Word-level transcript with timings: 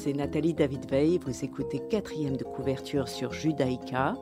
c'est 0.00 0.14
Nathalie 0.14 0.54
David-Veil. 0.54 1.18
Vous 1.18 1.44
écoutez 1.44 1.78
quatrième 1.78 2.36
de 2.36 2.44
couverture 2.44 3.06
sur 3.06 3.34
Judaïka. 3.34 4.14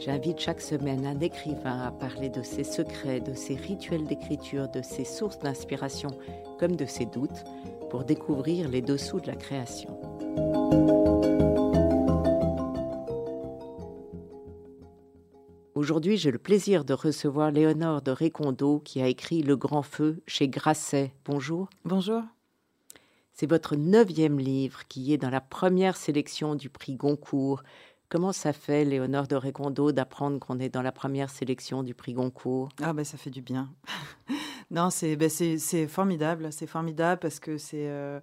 J'invite 0.00 0.40
chaque 0.40 0.62
semaine 0.62 1.04
un 1.04 1.20
écrivain 1.20 1.82
à 1.82 1.90
parler 1.90 2.30
de 2.30 2.42
ses 2.42 2.64
secrets, 2.64 3.20
de 3.20 3.34
ses 3.34 3.54
rituels 3.54 4.06
d'écriture, 4.06 4.68
de 4.68 4.80
ses 4.80 5.04
sources 5.04 5.38
d'inspiration 5.38 6.10
comme 6.58 6.76
de 6.76 6.86
ses 6.86 7.04
doutes 7.04 7.44
pour 7.90 8.04
découvrir 8.04 8.68
les 8.68 8.80
dessous 8.80 9.20
de 9.20 9.26
la 9.26 9.36
création. 9.36 9.90
Aujourd'hui, 15.82 16.16
j'ai 16.16 16.30
le 16.30 16.38
plaisir 16.38 16.84
de 16.84 16.94
recevoir 16.94 17.50
Léonore 17.50 18.02
de 18.02 18.12
Récondo 18.12 18.78
qui 18.78 19.02
a 19.02 19.08
écrit 19.08 19.42
Le 19.42 19.56
Grand 19.56 19.82
Feu 19.82 20.22
chez 20.28 20.46
Grasset. 20.46 21.12
Bonjour. 21.24 21.68
Bonjour. 21.84 22.22
C'est 23.32 23.48
votre 23.48 23.74
neuvième 23.74 24.38
livre 24.38 24.86
qui 24.86 25.12
est 25.12 25.18
dans 25.18 25.28
la 25.28 25.40
première 25.40 25.96
sélection 25.96 26.54
du 26.54 26.70
prix 26.70 26.94
Goncourt. 26.94 27.64
Comment 28.08 28.30
ça 28.30 28.52
fait, 28.52 28.84
Léonore 28.84 29.26
de 29.26 29.34
Récondo, 29.34 29.90
d'apprendre 29.90 30.38
qu'on 30.38 30.60
est 30.60 30.68
dans 30.68 30.82
la 30.82 30.92
première 30.92 31.30
sélection 31.30 31.82
du 31.82 31.94
prix 31.94 32.12
Goncourt? 32.12 32.68
Ah 32.80 32.92
ben 32.92 33.04
ça 33.04 33.18
fait 33.18 33.30
du 33.30 33.42
bien. 33.42 33.68
non, 34.70 34.88
c'est 34.90 35.16
ben, 35.16 35.28
formidable, 35.88 36.52
c'est 36.52 36.68
formidable 36.68 37.18
parce 37.20 37.40
que 37.40 37.56
euh, 37.74 38.20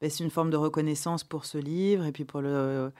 ben, 0.00 0.08
c'est 0.08 0.22
une 0.22 0.30
forme 0.30 0.50
de 0.50 0.56
reconnaissance 0.56 1.24
pour 1.24 1.44
ce 1.44 1.58
livre 1.58 2.06
et 2.06 2.12
puis 2.12 2.24
pour 2.24 2.40
le 2.40 2.92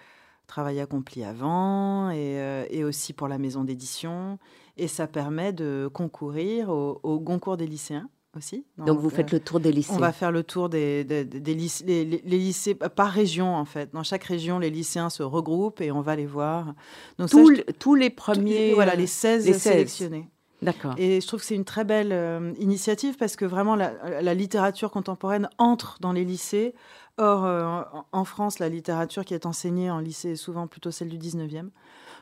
travail 0.50 0.80
accompli 0.80 1.24
avant 1.24 2.10
et, 2.10 2.38
euh, 2.40 2.64
et 2.70 2.84
aussi 2.84 3.12
pour 3.12 3.28
la 3.28 3.38
maison 3.38 3.64
d'édition. 3.64 4.38
Et 4.76 4.88
ça 4.88 5.06
permet 5.06 5.52
de 5.52 5.88
concourir 5.92 6.68
au, 6.68 7.00
au 7.02 7.20
Goncourt 7.20 7.56
des 7.56 7.66
lycéens 7.66 8.08
aussi. 8.36 8.64
Donc, 8.78 8.98
vous 8.98 9.10
faites 9.10 9.32
euh, 9.32 9.36
le 9.36 9.40
tour 9.40 9.60
des 9.60 9.72
lycées. 9.72 9.92
On 9.94 9.98
va 9.98 10.12
faire 10.12 10.32
le 10.32 10.42
tour 10.42 10.68
des, 10.68 11.04
des, 11.04 11.54
lycées, 11.54 11.84
les, 12.04 12.20
lycées 12.24 12.74
par 12.74 13.10
région 13.10 13.54
en 13.54 13.64
fait. 13.64 13.92
Dans 13.92 14.02
chaque 14.02 14.24
région, 14.24 14.58
les 14.58 14.70
lycéens 14.70 15.10
se 15.10 15.22
regroupent 15.22 15.80
et 15.80 15.90
on 15.90 16.00
va 16.00 16.16
les 16.16 16.26
voir. 16.26 16.74
Donc 17.18 17.30
tous, 17.30 17.52
tous 17.78 17.94
les 17.94 18.10
premiers, 18.10 18.74
voilà, 18.74 18.94
les 18.94 19.06
16, 19.06 19.46
les 19.46 19.54
sélectionnés. 19.54 20.28
D'accord. 20.62 20.94
Et 20.98 21.20
je 21.20 21.26
trouve 21.26 21.40
que 21.40 21.46
c'est 21.46 21.54
une 21.54 21.64
très 21.64 21.84
belle 21.84 22.12
euh, 22.12 22.52
initiative 22.58 23.16
parce 23.16 23.36
que 23.36 23.44
vraiment 23.44 23.76
la, 23.76 24.34
littérature 24.34 24.90
contemporaine 24.90 25.48
entre 25.58 25.96
dans 26.00 26.12
les 26.12 26.24
lycées. 26.24 26.74
Or, 27.16 27.44
euh, 27.44 27.82
en 28.12 28.24
France, 28.24 28.58
la 28.58 28.68
littérature 28.68 29.24
qui 29.24 29.34
est 29.34 29.46
enseignée 29.46 29.90
en 29.90 29.98
lycée 29.98 30.30
est 30.30 30.36
souvent 30.36 30.66
plutôt 30.66 30.90
celle 30.90 31.08
du 31.08 31.18
19e. 31.18 31.68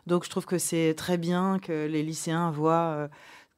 Donc 0.07 0.25
je 0.25 0.31
trouve 0.31 0.47
que 0.47 0.59
c'est 0.59 0.95
très 0.97 1.19
bien 1.19 1.59
que 1.59 1.87
les 1.87 2.03
lycéens 2.03 2.51
voient 2.51 3.09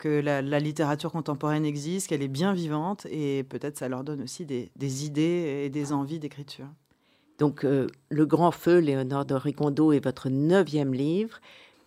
que 0.00 0.08
la, 0.08 0.40
littérature 0.58 1.12
contemporaine 1.12 1.64
existe, 1.64 2.08
qu'elle 2.08 2.22
est 2.22 2.28
bien 2.28 2.52
vivante, 2.52 3.06
et 3.10 3.44
peut-être 3.44 3.76
ça 3.76 3.88
leur 3.88 4.02
donne 4.02 4.22
aussi 4.22 4.46
des, 4.46 5.04
idées 5.04 5.62
et 5.64 5.68
des 5.68 5.92
envies 5.92 6.18
d'écriture. 6.18 6.66
Donc, 7.38 7.64
euh, 7.64 7.86
Le 8.08 8.26
Grand 8.26 8.50
Feu, 8.50 8.78
Léonore 8.78 9.26
de 9.26 9.34
Ricondo, 9.34 9.92
est 9.92 10.02
votre 10.02 10.28
neuvième 10.28 10.92
livre. 10.92 11.40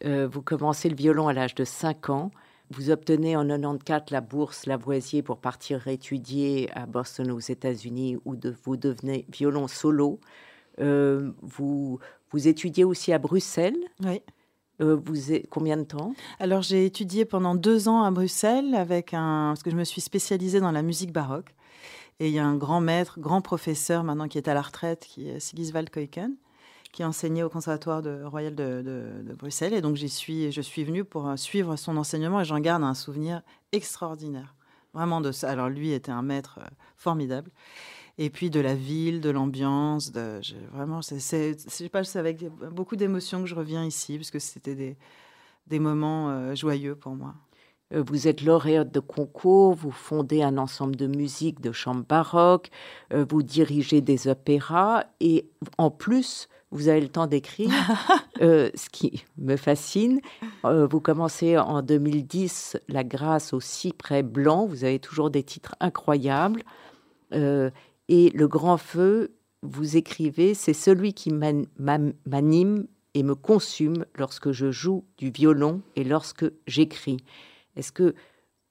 Euh, 0.05 0.27
vous 0.31 0.41
commencez 0.41 0.89
le 0.89 0.95
violon 0.95 1.27
à 1.27 1.33
l'âge 1.33 1.55
de 1.55 1.65
5 1.65 2.09
ans. 2.09 2.31
Vous 2.75 2.89
obtenez 2.89 3.35
en 3.35 3.45
94 3.45 4.09
la 4.09 4.21
bourse 4.21 4.65
Lavoisier 4.65 5.21
pour 5.21 5.37
partir 5.37 5.87
étudier 5.87 6.71
à 6.73 6.87
Boston 6.87 7.29
aux 7.29 7.39
États-Unis 7.39 8.17
où 8.25 8.35
de, 8.35 8.55
vous 8.63 8.77
devenez 8.77 9.27
violon 9.29 9.67
solo. 9.67 10.19
Euh, 10.79 11.31
vous, 11.43 11.99
vous 12.31 12.47
étudiez 12.47 12.83
aussi 12.83 13.13
à 13.13 13.19
Bruxelles. 13.19 13.77
Oui. 14.03 14.21
Euh, 14.81 14.95
vous 15.05 15.35
combien 15.51 15.77
de 15.77 15.83
temps? 15.83 16.15
Alors 16.39 16.63
j'ai 16.63 16.85
étudié 16.85 17.25
pendant 17.25 17.53
deux 17.53 17.87
ans 17.87 18.01
à 18.01 18.09
Bruxelles 18.09 18.73
avec 18.73 19.13
un 19.13 19.49
parce 19.49 19.61
que 19.61 19.69
je 19.69 19.75
me 19.75 19.83
suis 19.83 20.01
spécialisée 20.01 20.59
dans 20.59 20.71
la 20.71 20.81
musique 20.81 21.11
baroque 21.11 21.53
et 22.19 22.29
il 22.29 22.33
y 22.33 22.39
a 22.39 22.45
un 22.45 22.55
grand 22.55 22.81
maître, 22.81 23.19
grand 23.19 23.41
professeur 23.41 24.03
maintenant 24.03 24.27
qui 24.27 24.39
est 24.39 24.47
à 24.47 24.55
la 24.55 24.63
retraite, 24.63 25.05
qui 25.07 25.29
est 25.29 25.39
Sigiswald 25.39 25.91
Keuken, 25.91 26.33
qui 26.93 27.03
enseignait 27.03 27.43
au 27.43 27.49
conservatoire 27.49 28.01
de, 28.01 28.23
royal 28.23 28.55
de, 28.55 29.35
Bruxelles 29.37 29.73
et 29.73 29.81
donc 29.81 29.97
j'y 29.97 30.07
suis 30.07 30.51
je 30.53 30.61
suis 30.61 30.85
venue 30.85 31.03
pour 31.03 31.33
suivre 31.37 31.75
son 31.75 31.97
enseignement 31.97 32.39
et 32.39 32.45
j'en 32.45 32.59
garde 32.59 32.83
un 32.83 32.93
souvenir 32.93 33.41
extraordinaire 33.73 34.55
vraiment 34.93 35.19
de 35.19 35.31
ça. 35.31 35.49
Alors 35.49 35.69
lui 35.69 35.91
était 35.91 36.11
un 36.11 36.21
maître 36.21 36.59
euh, 36.61 36.69
formidable 36.95 37.51
et 38.17 38.29
puis 38.29 38.49
de 38.49 38.59
la 38.59 38.75
ville, 38.75 39.21
de 39.21 39.29
l'ambiance. 39.29 40.11
De, 40.11 40.39
vraiment, 40.71 41.01
c'est 41.01 41.89
pas, 41.91 42.03
avec 42.15 42.45
beaucoup 42.71 42.95
d'émotions 42.95 43.41
que 43.41 43.47
je 43.47 43.55
reviens 43.55 43.83
ici, 43.83 44.17
parce 44.17 44.31
que 44.31 44.39
c'était 44.39 44.75
des, 44.75 44.97
des 45.67 45.79
moments 45.79 46.29
euh, 46.29 46.55
joyeux 46.55 46.95
pour 46.95 47.15
moi. 47.15 47.33
Euh, 47.93 48.03
vous 48.05 48.27
êtes 48.27 48.41
lauréate 48.41 48.91
de 48.91 48.99
concours, 48.99 49.73
vous 49.73 49.91
fondez 49.91 50.43
un 50.43 50.57
ensemble 50.57 50.95
de 50.95 51.07
musique 51.07 51.61
de 51.61 51.71
chants 51.71 51.95
baroque, 51.95 52.69
euh, 53.13 53.25
vous 53.27 53.43
dirigez 53.43 54.01
des 54.01 54.27
opéras 54.27 55.05
et 55.19 55.49
en 55.77 55.89
plus, 55.89 56.47
vous 56.73 56.89
avez 56.89 57.01
le 57.01 57.07
temps 57.07 57.27
d'écrire, 57.27 57.71
ce 58.39 58.89
qui 58.89 59.23
me 59.37 59.55
fascine. 59.55 60.19
vous 60.63 60.99
commencez 60.99 61.57
en 61.57 61.81
2010 61.81 62.77
La 62.89 63.03
grâce 63.03 63.53
au 63.53 63.59
cyprès 63.59 64.23
blanc, 64.23 64.65
vous 64.65 64.83
avez 64.83 64.99
toujours 64.99 65.29
des 65.29 65.43
titres 65.43 65.75
incroyables. 65.79 66.63
Et 67.31 68.29
le 68.29 68.47
grand 68.47 68.77
feu, 68.77 69.31
vous 69.63 69.95
écrivez, 69.95 70.53
c'est 70.53 70.73
celui 70.73 71.13
qui 71.13 71.31
m'anime 71.31 72.87
et 73.13 73.23
me 73.23 73.35
consume 73.35 74.05
lorsque 74.15 74.51
je 74.51 74.71
joue 74.71 75.05
du 75.17 75.29
violon 75.29 75.81
et 75.95 76.03
lorsque 76.03 76.45
j'écris. 76.67 77.17
Est-ce 77.75 77.91
que 77.91 78.13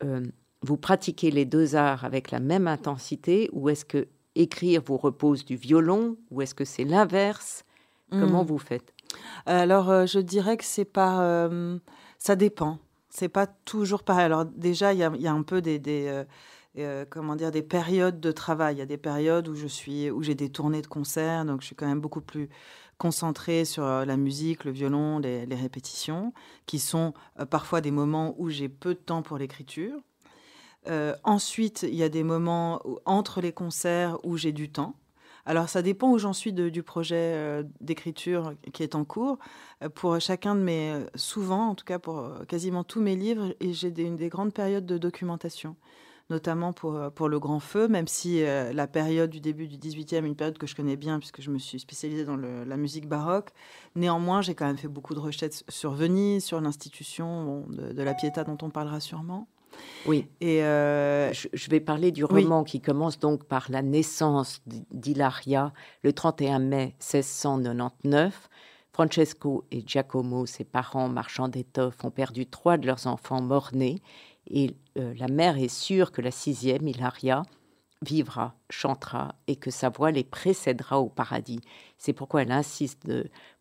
euh, 0.04 0.22
vous 0.62 0.76
pratiquez 0.76 1.30
les 1.30 1.44
deux 1.44 1.74
arts 1.76 2.04
avec 2.04 2.30
la 2.30 2.40
même 2.40 2.68
intensité 2.68 3.48
ou 3.52 3.68
est-ce 3.68 3.84
que 3.84 4.08
écrire 4.34 4.82
vous 4.84 4.96
repose 4.96 5.44
du 5.44 5.56
violon 5.56 6.16
ou 6.30 6.42
est-ce 6.42 6.54
que 6.54 6.64
c'est 6.64 6.84
l'inverse? 6.84 7.64
Comment 8.12 8.44
hmm. 8.44 8.46
vous 8.46 8.58
faites? 8.58 8.92
Alors, 9.46 9.90
euh, 9.90 10.06
je 10.06 10.18
dirais 10.18 10.56
que 10.56 10.64
c'est 10.64 10.84
pas. 10.84 11.22
Euh, 11.22 11.78
ça 12.18 12.36
dépend. 12.36 12.78
C'est 13.08 13.28
pas 13.28 13.46
toujours 13.46 14.04
pareil. 14.04 14.24
Alors, 14.24 14.44
déjà, 14.44 14.92
il 14.92 14.98
y, 14.98 15.26
a 15.26 15.32
un 15.32 15.42
peu 15.42 15.60
des 15.60 15.78
euh, 16.78 17.04
comment 17.10 17.36
dire, 17.36 17.50
des 17.50 17.62
périodes 17.62 18.20
de 18.20 18.32
travail. 18.32 18.76
Il 18.76 18.78
y 18.78 18.82
a 18.82 18.86
des 18.86 18.96
périodes 18.96 19.48
où 19.48 19.54
je 19.54 19.66
suis, 19.66 20.10
où 20.10 20.22
j'ai 20.22 20.34
des 20.34 20.48
tournées 20.48 20.80
de 20.80 20.86
concerts, 20.86 21.44
donc 21.44 21.60
je 21.60 21.66
suis 21.66 21.74
quand 21.76 21.86
même 21.86 22.00
beaucoup 22.00 22.22
plus 22.22 22.48
concentrée 22.96 23.66
sur 23.66 23.84
la 23.84 24.16
musique, 24.16 24.64
le 24.64 24.70
violon, 24.70 25.18
les, 25.18 25.44
répétitions, 25.44 26.32
qui 26.66 26.78
sont 26.78 27.12
parfois 27.50 27.80
des 27.80 27.90
moments 27.90 28.34
où 28.38 28.48
j'ai 28.48 28.68
peu 28.70 28.94
de 28.94 29.00
temps 29.00 29.22
pour 29.22 29.36
l'écriture. 29.36 29.98
ensuite, 31.24 31.82
il 31.82 31.96
y 31.96 32.04
a 32.04 32.08
des 32.08 32.22
moments 32.22 32.80
entre 33.04 33.42
les 33.42 33.52
concerts 33.52 34.18
où 34.22 34.38
j'ai 34.38 34.52
du 34.52 34.70
temps. 34.70 34.94
Alors, 35.44 35.68
ça 35.68 35.82
dépend 35.82 36.10
où 36.10 36.18
j'en 36.18 36.32
suis 36.32 36.52
du 36.52 36.82
projet 36.82 37.64
d'écriture 37.80 38.54
qui 38.72 38.82
est 38.82 38.94
en 38.94 39.04
cours. 39.04 39.38
pour 39.94 40.20
chacun 40.20 40.54
de 40.54 40.60
mes, 40.60 41.04
souvent, 41.16 41.70
en 41.70 41.74
tout 41.74 41.84
cas 41.84 41.98
pour 41.98 42.30
quasiment 42.46 42.84
tous 42.84 43.00
mes 43.00 43.16
livres, 43.16 43.54
j'ai 43.60 43.90
des, 43.90 44.08
des 44.10 44.28
grandes 44.28 44.54
périodes 44.54 44.86
de 44.86 44.98
documentation 44.98 45.76
notamment 46.32 46.72
pour, 46.72 46.96
euh, 46.96 47.10
pour 47.10 47.28
le 47.28 47.38
grand 47.38 47.60
feu, 47.60 47.88
même 47.88 48.08
si 48.08 48.42
euh, 48.42 48.72
la 48.72 48.86
période 48.86 49.30
du 49.30 49.40
début 49.40 49.68
du 49.68 49.76
18e, 49.76 50.24
une 50.24 50.34
période 50.34 50.58
que 50.58 50.66
je 50.66 50.74
connais 50.74 50.96
bien 50.96 51.18
puisque 51.18 51.40
je 51.40 51.50
me 51.50 51.58
suis 51.58 51.78
spécialisée 51.78 52.24
dans 52.24 52.36
la 52.36 52.76
musique 52.76 53.06
baroque. 53.06 53.50
Néanmoins, 53.94 54.40
j'ai 54.42 54.54
quand 54.54 54.66
même 54.66 54.78
fait 54.78 54.88
beaucoup 54.88 55.14
de 55.14 55.20
recherches 55.20 55.62
sur 55.68 55.92
Venise, 55.92 56.44
sur 56.44 56.60
l'institution 56.60 57.66
de, 57.68 58.02
la 58.02 58.14
Pietà 58.14 58.44
dont 58.44 58.58
on 58.62 58.70
parlera 58.70 59.00
sûrement. 59.00 59.46
Oui. 60.06 60.26
Et 60.40 60.62
euh, 60.64 61.32
je, 61.32 61.70
vais 61.70 61.80
parler 61.80 62.12
du 62.12 62.24
roman 62.24 62.64
qui 62.64 62.80
commence 62.80 63.18
donc 63.18 63.44
par 63.44 63.66
la 63.70 63.82
naissance 63.82 64.62
d'Hilaria 64.90 65.72
le 66.02 66.12
31 66.12 66.58
mai 66.58 66.94
1699. 67.00 68.48
Francesco 68.92 69.64
et 69.70 69.82
Giacomo, 69.86 70.44
ses 70.44 70.64
parents 70.64 71.08
marchands 71.08 71.48
d'étoffes, 71.48 72.04
ont 72.04 72.10
perdu 72.10 72.46
trois 72.46 72.76
de 72.76 72.86
leurs 72.86 73.06
enfants 73.06 73.40
morts-nés 73.40 74.02
et 74.50 74.76
euh, 74.98 75.14
la 75.18 75.28
mère 75.28 75.56
est 75.56 75.68
sûre 75.68 76.12
que 76.12 76.20
la 76.20 76.30
sixième, 76.30 76.86
Hilaria, 76.86 77.42
vivra, 78.02 78.54
chantera 78.68 79.34
et 79.46 79.56
que 79.56 79.70
sa 79.70 79.88
voix 79.88 80.10
les 80.10 80.24
précédera 80.24 81.00
au 81.00 81.08
paradis. 81.08 81.60
C'est 81.96 82.12
pourquoi 82.12 82.42
elle 82.42 82.52
insiste 82.52 83.08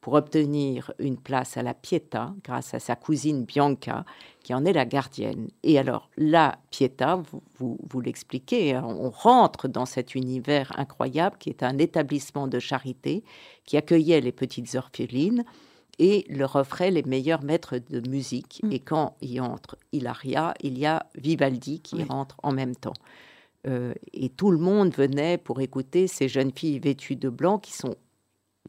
pour 0.01 0.13
obtenir 0.13 0.91
une 0.99 1.17
place 1.17 1.57
à 1.57 1.63
la 1.63 1.73
Pietà 1.73 2.33
grâce 2.43 2.73
à 2.73 2.79
sa 2.79 2.95
cousine 2.95 3.45
Bianca, 3.45 4.03
qui 4.43 4.53
en 4.53 4.65
est 4.65 4.73
la 4.73 4.85
gardienne. 4.85 5.49
Et 5.63 5.77
alors, 5.77 6.09
la 6.17 6.57
Pietà, 6.71 7.21
vous, 7.59 7.77
vous 7.88 8.01
l'expliquez, 8.01 8.73
hein, 8.73 8.83
on 8.85 9.11
rentre 9.11 9.67
dans 9.67 9.85
cet 9.85 10.15
univers 10.15 10.71
incroyable 10.77 11.38
qui 11.38 11.49
est 11.49 11.63
un 11.63 11.77
établissement 11.77 12.47
de 12.47 12.59
charité 12.59 13.23
qui 13.65 13.77
accueillait 13.77 14.21
les 14.21 14.31
petites 14.31 14.73
orphelines 14.75 15.45
et 15.99 16.25
leur 16.29 16.55
offrait 16.55 16.89
les 16.89 17.03
meilleurs 17.03 17.43
maîtres 17.43 17.77
de 17.77 18.07
musique. 18.09 18.61
Mm. 18.63 18.71
Et 18.71 18.79
quand 18.79 19.15
il 19.21 19.39
entre 19.39 19.77
Hilaria, 19.91 20.55
il 20.61 20.79
y 20.79 20.88
a 20.88 21.05
Vivaldi 21.15 21.79
qui 21.79 22.03
rentre 22.03 22.38
en 22.41 22.51
même 22.51 22.75
temps. 22.75 22.93
Euh, 23.67 23.93
et 24.13 24.29
tout 24.29 24.51
le 24.51 24.57
monde 24.57 24.93
venait 24.93 25.37
pour 25.37 25.61
écouter 25.61 26.07
ces 26.07 26.27
jeunes 26.27 26.51
filles 26.51 26.79
vêtues 26.79 27.15
de 27.15 27.29
blanc 27.29 27.59
qui 27.59 27.73
sont 27.73 27.95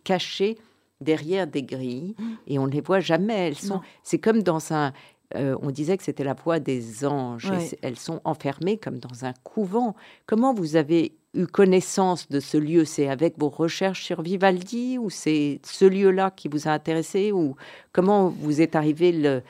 cachées 0.04 0.58
derrière 1.00 1.46
des 1.46 1.62
grilles 1.62 2.14
mmh. 2.18 2.24
et 2.46 2.58
on 2.58 2.66
ne 2.66 2.72
les 2.72 2.80
voit 2.80 3.00
jamais. 3.00 3.48
Elles 3.48 3.58
sont, 3.58 3.80
c'est 4.02 4.18
comme 4.18 4.42
dans 4.42 4.72
un, 4.72 4.92
euh, 5.36 5.56
on 5.62 5.70
disait 5.70 5.96
que 5.96 6.04
c'était 6.04 6.24
la 6.24 6.34
voix 6.34 6.58
des 6.58 7.04
anges. 7.04 7.50
elles 7.82 7.98
sont 7.98 8.20
enfermées 8.24 8.76
comme 8.76 8.98
dans 8.98 9.24
un 9.24 9.32
couvent. 9.44 9.94
Comment 10.26 10.52
vous 10.52 10.76
avez 10.76 11.12
eu 11.34 11.46
connaissance 11.46 12.28
de 12.28 12.40
ce 12.40 12.58
lieu? 12.58 12.84
C'est 12.84 13.08
avec 13.08 13.38
vos 13.38 13.48
recherches 13.48 14.04
sur 14.04 14.22
Vivaldi 14.22 14.98
ou 14.98 15.10
c'est 15.10 15.60
ce 15.64 15.84
lieu-là 15.84 16.30
qui 16.30 16.48
vous 16.48 16.68
a 16.68 16.72
intéressé 16.72 17.32
ou 17.32 17.56
comment 17.92 18.28
vous 18.28 18.60
est 18.60 18.76
arrivé 18.76 19.40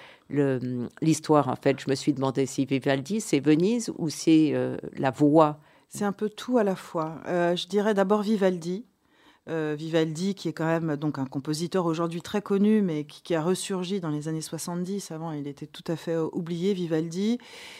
l'histoire 1.01 1.49
en 1.49 1.57
fait 1.57 1.79
Je 1.81 1.91
me 1.91 1.95
suis 1.95 2.13
demandé 2.13 2.47
si 2.47 2.65
Vivaldi 2.65 3.21
c'est 3.21 3.41
Venise 3.41 3.93
ou 3.99 4.09
c'est 4.09 4.53
euh, 4.55 4.77
la 4.97 5.11
voix. 5.11 5.61
C'est 5.89 6.05
un 6.05 6.13
peu 6.13 6.31
tout 6.31 6.59
à 6.59 6.65
la 6.65 6.75
fois. 6.75 7.21
Euh, 7.29 7.55
je 7.55 7.67
dirais 7.67 7.95
d'abord 7.95 8.23
Vivaldi 8.23 8.87
euh, 9.49 9.75
Vivaldi, 9.77 10.37
qui 10.37 10.49
est 10.49 10.53
quand 10.53 10.67
même 10.67 10.97
donc 10.97 11.19
un 11.19 11.27
compositeur 11.27 11.87
aujourd'hui 11.87 12.23
très 12.23 12.43
connu, 12.43 12.81
mais 12.81 13.05
qui, 13.05 13.35
a 13.35 13.43
ressurgi 13.43 14.01
dans 14.01 14.11
les 14.11 14.29
années 14.29 14.41
70. 14.41 15.11
Avant, 15.11 15.33
il 15.33 15.49
était 15.49 15.67
tout 15.67 15.83
à 15.89 15.97
fait 15.97 16.17
oublié, 16.17 16.75
Vivaldi. 16.75 17.39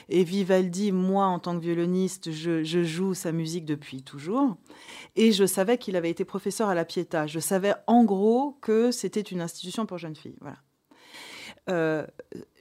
Et 0.09 0.25
Vivaldi, 0.25 0.91
moi, 0.91 1.27
en 1.27 1.39
tant 1.39 1.57
que 1.57 1.63
violoniste, 1.63 2.33
je, 2.33 2.65
je 2.65 2.83
joue 2.83 3.15
sa 3.15 3.31
musique 3.31 3.65
depuis 3.65 4.03
toujours. 4.03 4.57
Et 5.15 5.31
je 5.31 5.47
savais 5.47 5.79
qu'il 5.79 5.95
avait 5.95 6.11
été 6.11 6.25
professeur 6.25 6.69
à 6.69 6.75
la 6.75 6.85
Pietà. 6.85 7.27
Je 7.29 7.39
savais 7.39 7.75
en 7.87 8.05
gros 8.05 8.59
que 8.61 8.91
c'était 8.91 9.21
une 9.21 9.41
institution 9.41 9.87
pour 9.87 9.99
jeunes 9.99 10.17
filles. 10.17 10.39
Voilà. 10.41 10.59
Euh, 11.71 12.05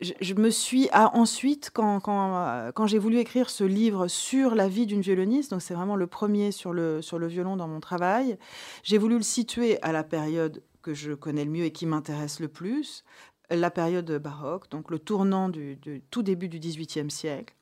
je, 0.01 0.33
me 0.35 0.51
suis 0.51 0.87
ah, 0.91 1.09
ensuite, 1.15 1.71
quand, 1.73 1.99
quand, 1.99 2.87
j'ai 2.87 2.99
voulu 2.99 3.17
écrire 3.17 3.49
ce 3.49 3.63
livre 3.63 4.07
sur 4.07 4.53
la 4.53 4.67
vie 4.67 4.85
d'une 4.85 5.01
violoniste, 5.01 5.51
donc 5.51 5.61
c'est 5.61 5.73
vraiment 5.73 5.95
le 5.95 6.05
premier 6.05 6.51
sur 6.51 6.71
le, 6.71 7.01
sur 7.01 7.17
le 7.17 7.27
violon 7.27 7.55
dans 7.55 7.67
mon 7.67 7.79
travail, 7.79 8.37
j'ai 8.83 8.99
voulu 8.99 9.15
le 9.15 9.23
situer 9.23 9.81
à 9.81 9.91
la 9.91 10.03
période 10.03 10.61
que 10.83 10.93
je 10.93 11.13
connais 11.13 11.45
le 11.45 11.51
mieux 11.51 11.65
et 11.65 11.71
qui 11.71 11.87
m'intéresse 11.87 12.39
le 12.39 12.47
plus, 12.47 13.03
la 13.49 13.71
période 13.71 14.11
baroque, 14.17 14.69
donc 14.69 14.91
le 14.91 14.99
tournant 14.99 15.49
du, 15.49 15.77
du 15.77 16.01
tout 16.11 16.21
début 16.21 16.47
du 16.47 16.59
XVIIIe 16.59 17.09
siècle, 17.09 17.55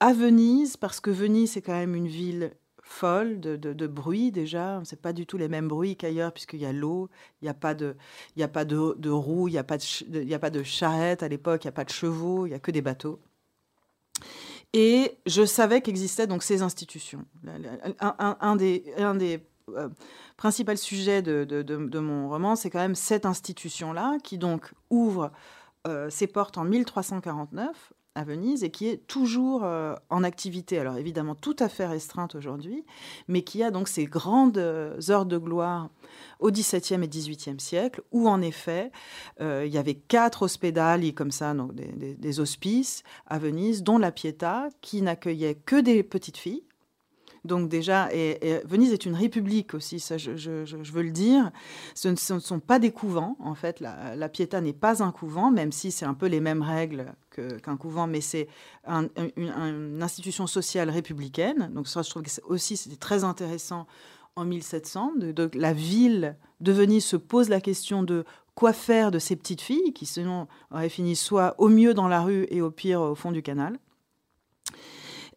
à 0.00 0.12
Venise, 0.12 0.76
parce 0.76 1.00
que 1.00 1.10
Venise 1.10 1.56
est 1.56 1.62
quand 1.62 1.72
même 1.72 1.94
une 1.94 2.08
ville 2.08 2.52
folle 2.88 3.38
de, 3.40 3.86
bruit 3.86 4.32
déjà. 4.32 4.80
C'est 4.84 5.00
pas 5.00 5.12
du 5.12 5.26
tout 5.26 5.36
les 5.36 5.48
mêmes 5.48 5.68
bruits 5.68 5.96
qu'ailleurs 5.96 6.32
puisqu'il 6.32 6.60
y 6.60 6.66
a 6.66 6.72
l'eau, 6.72 7.08
il 7.40 7.44
n'y 7.44 7.48
a 7.48 7.54
pas 7.54 7.74
de, 7.74 7.96
y 8.36 8.42
a 8.42 8.48
pas 8.48 8.64
de, 8.64 9.10
roues, 9.10 9.48
il 9.48 9.52
n'y 9.52 9.58
a 9.58 9.64
pas 9.64 9.76
de, 9.76 10.22
y 10.22 10.34
a 10.34 10.38
pas 10.38 10.50
de 10.50 10.62
charrettes 10.62 11.22
à 11.22 11.28
l'époque, 11.28 11.64
il 11.64 11.66
n'y 11.66 11.70
a 11.70 11.72
pas 11.72 11.84
de 11.84 11.90
chevaux, 11.90 12.46
il 12.46 12.50
y 12.50 12.54
a 12.54 12.58
que 12.58 12.70
des 12.70 12.82
bateaux. 12.82 13.20
Et 14.72 15.18
je 15.26 15.44
savais 15.44 15.80
qu'existaient 15.80 16.26
donc 16.26 16.42
ces 16.42 16.62
institutions. 16.62 17.24
Un, 18.00 18.56
des, 18.56 18.84
un 18.98 19.14
des 19.14 19.46
euh, 19.70 19.88
principaux 20.36 20.76
sujets 20.76 21.22
de, 21.22 21.98
mon 21.98 22.28
roman, 22.28 22.56
c'est 22.56 22.70
quand 22.70 22.80
même 22.80 22.94
cette 22.94 23.26
institution-là 23.26 24.18
qui 24.22 24.38
donc 24.38 24.72
ouvre 24.90 25.30
euh, 25.86 26.10
ses 26.10 26.26
portes 26.26 26.58
en 26.58 26.64
1349 26.64 27.92
à 28.18 28.24
Venise 28.24 28.64
et 28.64 28.70
qui 28.70 28.88
est 28.88 29.06
toujours 29.06 29.62
euh, 29.62 29.94
en 30.10 30.24
activité, 30.24 30.78
alors 30.78 30.96
évidemment 30.96 31.36
tout 31.36 31.54
à 31.60 31.68
fait 31.68 31.86
restreinte 31.86 32.34
aujourd'hui, 32.34 32.84
mais 33.28 33.42
qui 33.42 33.62
a 33.62 33.70
donc 33.70 33.86
ces 33.86 34.06
grandes 34.06 34.58
euh, 34.58 34.98
heures 35.08 35.24
de 35.24 35.38
gloire 35.38 35.88
au 36.40 36.50
XVIIe 36.50 37.02
et 37.04 37.08
XVIIIe 37.08 37.60
siècle, 37.60 38.02
où 38.10 38.28
en 38.28 38.42
effet 38.42 38.90
euh, 39.40 39.64
il 39.64 39.72
y 39.72 39.78
avait 39.78 39.94
quatre 39.94 40.42
hospedali 40.42 41.14
comme 41.14 41.30
ça, 41.30 41.54
donc 41.54 41.74
des, 41.74 42.40
hospices 42.40 43.04
à 43.26 43.38
Venise, 43.38 43.84
dont 43.84 43.98
la 43.98 44.10
Pietà, 44.10 44.68
qui 44.80 45.00
n'accueillait 45.00 45.54
que 45.54 45.80
des 45.80 46.02
petites 46.02 46.36
filles 46.36 46.64
donc 47.44 47.68
déjà, 47.68 48.12
et, 48.12 48.60
Venise 48.64 48.92
est 48.92 49.06
une 49.06 49.14
république 49.14 49.74
aussi, 49.74 50.00
ça 50.00 50.18
je, 50.18 50.30
veux 50.92 51.02
le 51.02 51.10
dire. 51.10 51.50
Ce 51.94 52.08
ne, 52.08 52.16
sont 52.16 52.60
pas 52.60 52.78
des 52.78 52.90
couvents, 52.90 53.36
en 53.40 53.54
fait. 53.54 53.80
La, 53.80 54.28
Pietà 54.28 54.60
n'est 54.60 54.72
pas 54.72 55.02
un 55.02 55.12
couvent, 55.12 55.50
même 55.50 55.72
si 55.72 55.90
c'est 55.90 56.06
un 56.06 56.14
peu 56.14 56.26
les 56.26 56.40
mêmes 56.40 56.62
règles 56.62 57.12
qu'un 57.30 57.76
couvent, 57.76 58.06
mais 58.06 58.20
c'est 58.20 58.48
une, 58.86 60.02
institution 60.02 60.46
sociale 60.46 60.90
républicaine. 60.90 61.70
Donc 61.74 61.88
ça, 61.88 62.02
je 62.02 62.10
trouve 62.10 62.22
que 62.22 62.30
aussi 62.44 62.98
très 62.98 63.24
intéressant 63.24 63.86
en 64.36 64.44
1700. 64.44 65.12
De, 65.16 65.50
la 65.54 65.72
ville 65.72 66.36
de 66.60 66.72
Venise 66.72 67.04
se 67.04 67.16
pose 67.16 67.48
la 67.48 67.60
question 67.60 68.02
de 68.02 68.24
quoi 68.54 68.72
faire 68.72 69.10
de 69.10 69.18
ces 69.18 69.36
petites 69.36 69.60
filles 69.60 69.92
qui 69.92 70.06
sinon 70.06 70.48
auraient 70.72 70.88
fini 70.88 71.14
soit 71.14 71.54
au 71.58 71.68
mieux 71.68 71.94
dans 71.94 72.08
la 72.08 72.20
rue 72.20 72.46
et 72.50 72.60
au 72.60 72.70
pire 72.70 73.00
au 73.00 73.14
fond 73.14 73.30
du 73.30 73.42
canal. 73.42 73.78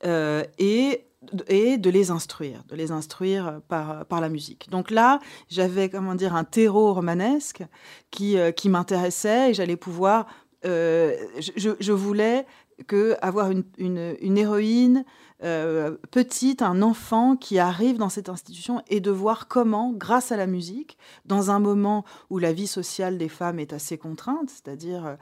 Euh, 0.06 0.44
et 0.58 1.06
et 1.48 1.78
de 1.78 1.90
les 1.90 2.12
instruire, 2.12 2.64
de 2.70 2.76
les 2.76 2.92
instruire 2.92 3.62
par, 3.68 4.06
par 4.06 4.22
la 4.22 4.30
musique. 4.30 4.70
Donc 4.70 4.90
là, 4.90 5.20
j'avais, 5.50 5.90
comment 5.90 6.16
dire, 6.16 6.36
un 6.36 6.44
terreau 6.44 6.94
romanesque 6.94 7.64
qui, 8.10 8.38
euh, 8.38 8.52
qui 8.52 8.70
m'intéressait 8.70 9.52
et 9.52 9.54
j'allais 9.54 9.78
pouvoir... 9.78 10.28
Euh, 10.64 11.16
je, 11.40 11.92
voulais 11.92 12.46
que 12.86 13.16
avoir 13.24 13.50
une, 13.50 13.64
une, 13.80 14.38
héroïne 14.38 15.06
euh, 15.44 15.98
petite, 16.12 16.62
un 16.62 16.84
enfant 16.84 17.36
qui 17.36 17.58
arrive 17.58 17.98
dans 17.98 18.10
cette 18.10 18.30
institution 18.30 18.84
et 18.88 19.00
de 19.00 19.10
voir 19.10 19.48
comment, 19.48 19.92
grâce 19.92 20.32
à 20.32 20.38
la 20.38 20.46
musique, 20.46 21.00
dans 21.26 21.50
un 21.50 21.58
moment 21.58 22.06
où 22.30 22.38
la 22.38 22.54
vie 22.54 22.68
sociale 22.68 23.18
des 23.18 23.28
femmes 23.28 23.58
est 23.58 23.74
assez 23.74 23.98
contrainte, 23.98 24.52
c'est-à-dire, 24.52 25.18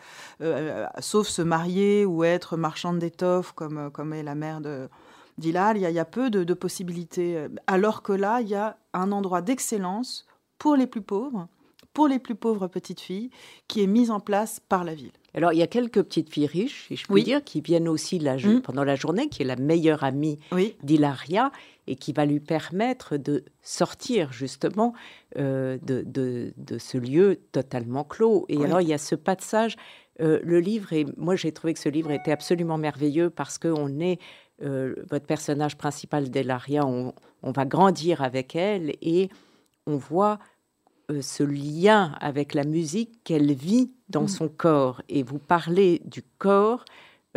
sauf 0.99 1.29
se 1.29 1.41
marier 1.41 2.03
ou 2.03 2.25
être 2.25 2.57
marchande 2.57 2.99
d'étoffes 2.99 3.53
comme, 3.53 3.89
comme 3.91 4.11
est 4.11 4.23
la 4.23 4.35
mère 4.35 4.59
de, 4.59 4.89
là, 5.51 5.73
il 5.75 5.81
y, 5.81 5.99
a, 5.99 6.05
peu 6.05 6.29
de, 6.29 6.53
possibilités. 6.53 7.37
Euh, 7.37 7.49
alors 7.67 8.01
que 8.01 8.13
là, 8.13 8.41
il 8.41 8.49
y 8.49 8.55
a 8.55 8.77
un 8.93 9.11
endroit 9.11 9.41
d'excellence 9.41 10.25
pour 10.57 10.75
les 10.75 10.87
plus 10.87 11.01
pauvres, 11.01 11.47
pour 11.93 12.07
les 12.07 12.19
plus 12.19 12.35
pauvres 12.35 12.67
petites 12.67 12.99
filles, 12.99 13.29
qui 13.67 13.81
est 13.81 13.87
mis 13.87 14.11
en 14.11 14.19
place 14.19 14.59
par 14.59 14.83
la 14.83 14.93
ville. 14.93 15.11
Alors, 15.33 15.53
il 15.53 15.59
y 15.59 15.63
a 15.63 15.67
quelques 15.67 16.01
petites 16.01 16.31
filles 16.31 16.47
riches, 16.47 16.87
si 16.87 16.95
je 16.95 17.05
puis 17.05 17.23
dire, 17.23 17.43
qui 17.43 17.61
viennent 17.61 17.87
aussi 17.87 18.19
la, 18.19 18.35
mmh. 18.35 18.61
pendant 18.61 18.83
la 18.83 18.95
journée, 18.95 19.29
qui 19.29 19.43
est 19.43 19.45
la 19.45 19.55
meilleure 19.55 20.03
amie 20.03 20.39
d'Hilaria 20.83 21.51
et 21.87 21.95
qui 21.95 22.13
va 22.13 22.25
lui 22.25 22.39
permettre 22.39 23.17
de 23.17 23.43
sortir 23.61 24.31
justement 24.31 24.93
euh, 25.37 25.77
de, 25.83 26.03
de, 26.05 26.77
ce 26.77 26.97
lieu 26.97 27.39
totalement 27.51 28.03
clos. 28.03 28.45
Et 28.49 28.63
alors, 28.63 28.81
il 28.81 28.87
y 28.87 28.93
a 28.93 28.97
ce 28.97 29.15
passage. 29.15 29.75
Euh, 30.21 30.39
le 30.43 30.59
livre, 30.59 30.91
et 30.91 31.05
moi 31.15 31.37
j'ai 31.37 31.53
trouvé 31.53 31.73
que 31.73 31.79
ce 31.79 31.87
livre 31.87 32.11
était 32.11 32.33
absolument 32.33 32.77
merveilleux 32.77 33.29
parce 33.29 33.57
qu'on 33.57 33.99
est 34.01 34.19
euh, 34.61 34.95
votre 35.09 35.25
personnage 35.25 35.77
principal, 35.77 36.29
Delaria, 36.29 36.85
on, 36.85 37.13
on, 37.43 37.51
va 37.51 37.65
grandir 37.65 38.21
avec 38.21 38.55
elle 38.55 38.93
et 39.01 39.29
on 39.87 39.95
voit 39.95 40.39
euh, 41.11 41.21
ce 41.21 41.43
lien 41.43 42.15
avec 42.19 42.53
la 42.53 42.63
musique 42.63 43.23
qu'elle 43.23 43.53
vit 43.53 43.91
dans 44.09 44.23
mm. 44.23 44.27
son 44.27 44.49
corps. 44.49 45.01
Et 45.07 45.23
vous 45.23 45.39
parlez 45.39 46.01
du 46.05 46.23
corps, 46.37 46.83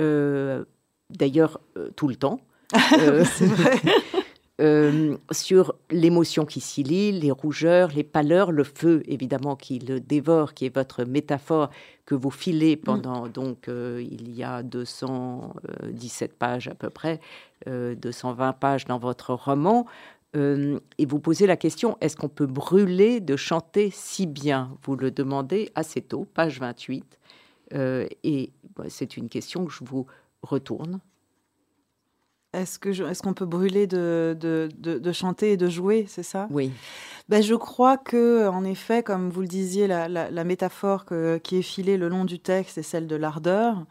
euh, 0.01 0.65
d'ailleurs, 1.11 1.61
tout 1.97 2.09
le 2.09 2.17
temps. 2.17 2.41
C'est 2.75 3.47
vrai. 3.47 3.81
Euh, 4.63 5.17
sur 5.33 5.75
l'émotion 5.91 6.45
qui 6.45 6.61
s'y 6.61 6.85
lit, 6.85 7.11
les 7.11 7.33
rougeurs, 7.33 7.91
les 7.97 8.05
pâleurs, 8.05 8.53
le 8.53 8.63
feu 8.63 9.03
évidemment 9.07 9.57
qui 9.57 9.81
le 9.81 9.99
dévore, 9.99 10.55
qui 10.55 10.67
est 10.67 10.75
votre 10.75 11.05
métaphore 11.05 11.71
que 12.07 12.15
vous 12.15 12.31
filez 12.31 12.77
mm. 12.77 12.81
pendant 12.81 13.27
donc 13.27 13.69
euh, 13.69 14.05
il 14.09 14.31
y 14.31 14.45
a 14.45 14.63
217 14.63 16.35
pages 16.35 16.69
à 16.69 16.75
peu 16.75 16.91
près, 16.91 17.19
220 17.67 18.49
euh, 18.49 18.53
pages 18.53 18.85
dans 18.85 18.99
votre 18.99 19.35
roman. 19.35 19.87
et 20.35 21.07
vous 21.07 21.19
posez 21.19 21.47
la 21.49 21.57
question 21.57 21.99
est-ce 22.01 22.17
qu'on 22.17 22.29
peut 22.29 22.47
brûler 22.47 23.19
de 23.19 23.37
chanter 23.37 23.91
si 23.91 24.27
bien? 24.27 24.77
Vous 24.85 24.95
le 24.95 25.11
demandez 25.11 25.71
assez 25.75 26.03
tôt, 26.03 26.25
page 26.35 26.61
28. 26.61 27.19
et 27.75 28.53
bah, 28.77 28.85
c'est 28.89 29.17
une 29.17 29.29
question 29.29 29.65
que 29.65 29.73
je 29.73 29.83
vous 29.83 30.07
retourne. 30.43 31.01
Est-ce 32.53 32.79
que 32.79 32.91
est-ce 32.91 33.23
qu'on 33.23 33.33
peut 33.33 33.47
brûler 33.47 33.87
de, 33.87 34.37
de, 34.39 34.69
de, 34.79 35.13
chanter 35.13 35.53
et 35.53 35.57
de 35.57 35.71
jouer, 35.71 36.05
c'est 36.07 36.23
ça? 36.23 36.49
Oui. 36.51 36.71
Ben, 37.31 37.43
je 37.43 37.55
crois 37.55 37.97
que, 37.97 38.47
en 38.49 38.65
effet, 38.65 39.03
comme 39.03 39.31
vous 39.31 39.41
le 39.41 39.47
disiez, 39.47 39.87
la, 39.87 40.07
la, 40.07 40.31
la 40.31 40.45
métaphore 40.45 41.07
que, 41.07 41.39
qui 41.39 41.57
est 41.57 41.63
filée 41.63 41.97
le 41.97 42.09
long 42.09 42.27
du 42.27 42.39
texte 42.39 42.77
est 42.77 42.83
celle 42.83 43.07
de 43.07 43.17
l'ardeur 43.17 43.87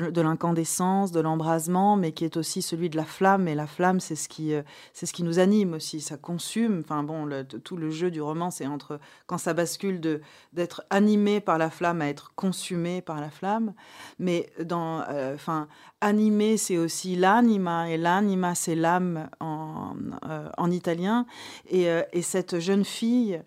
de, 0.00 0.20
l'incandescence, 0.20 1.12
de 1.12 1.20
l'embrasement, 1.20 1.96
mais 1.96 2.12
qui 2.12 2.24
est 2.24 2.36
aussi 2.36 2.62
celui 2.62 2.90
de 2.90 2.96
la 2.96 3.04
flamme. 3.04 3.48
Et 3.48 3.54
la 3.54 3.66
flamme, 3.66 4.00
c'est 4.00 4.16
ce 4.16 4.28
qui, 4.28 4.54
euh, 4.54 4.62
c'est 4.92 5.06
ce 5.06 5.12
qui 5.12 5.22
nous 5.22 5.38
anime 5.38 5.74
aussi. 5.74 6.00
Ça 6.00 6.16
consume. 6.16 6.80
Enfin 6.80 7.02
bon, 7.02 7.28
tout 7.64 7.76
le 7.76 7.90
jeu 7.90 8.10
du 8.10 8.20
roman, 8.20 8.50
c'est 8.50 8.66
entre 8.66 8.98
quand 9.26 9.38
ça 9.38 9.54
bascule 9.54 10.00
de 10.00 10.20
d'être 10.52 10.82
animé 10.90 11.40
par 11.40 11.58
la 11.58 11.70
flamme 11.70 12.02
à 12.02 12.08
être 12.08 12.32
consumé 12.34 13.02
par 13.02 13.20
la 13.20 13.30
flamme. 13.30 13.74
Mais 14.18 14.50
dans, 14.62 15.02
euh, 15.08 15.34
enfin, 15.34 15.68
animé, 16.00 16.56
c'est 16.56 16.78
aussi 16.78 17.16
l'anima, 17.16 17.90
et 17.90 17.96
l'anima, 17.96 18.54
c'est 18.54 18.74
l'âme 18.74 19.28
en, 19.40 19.94
euh, 20.28 20.48
en 20.58 20.70
italien. 20.70 21.26
Et, 21.68 21.86
et 22.12 22.22
cette 22.22 22.58
jeune 22.58 22.84
fille 22.84 23.42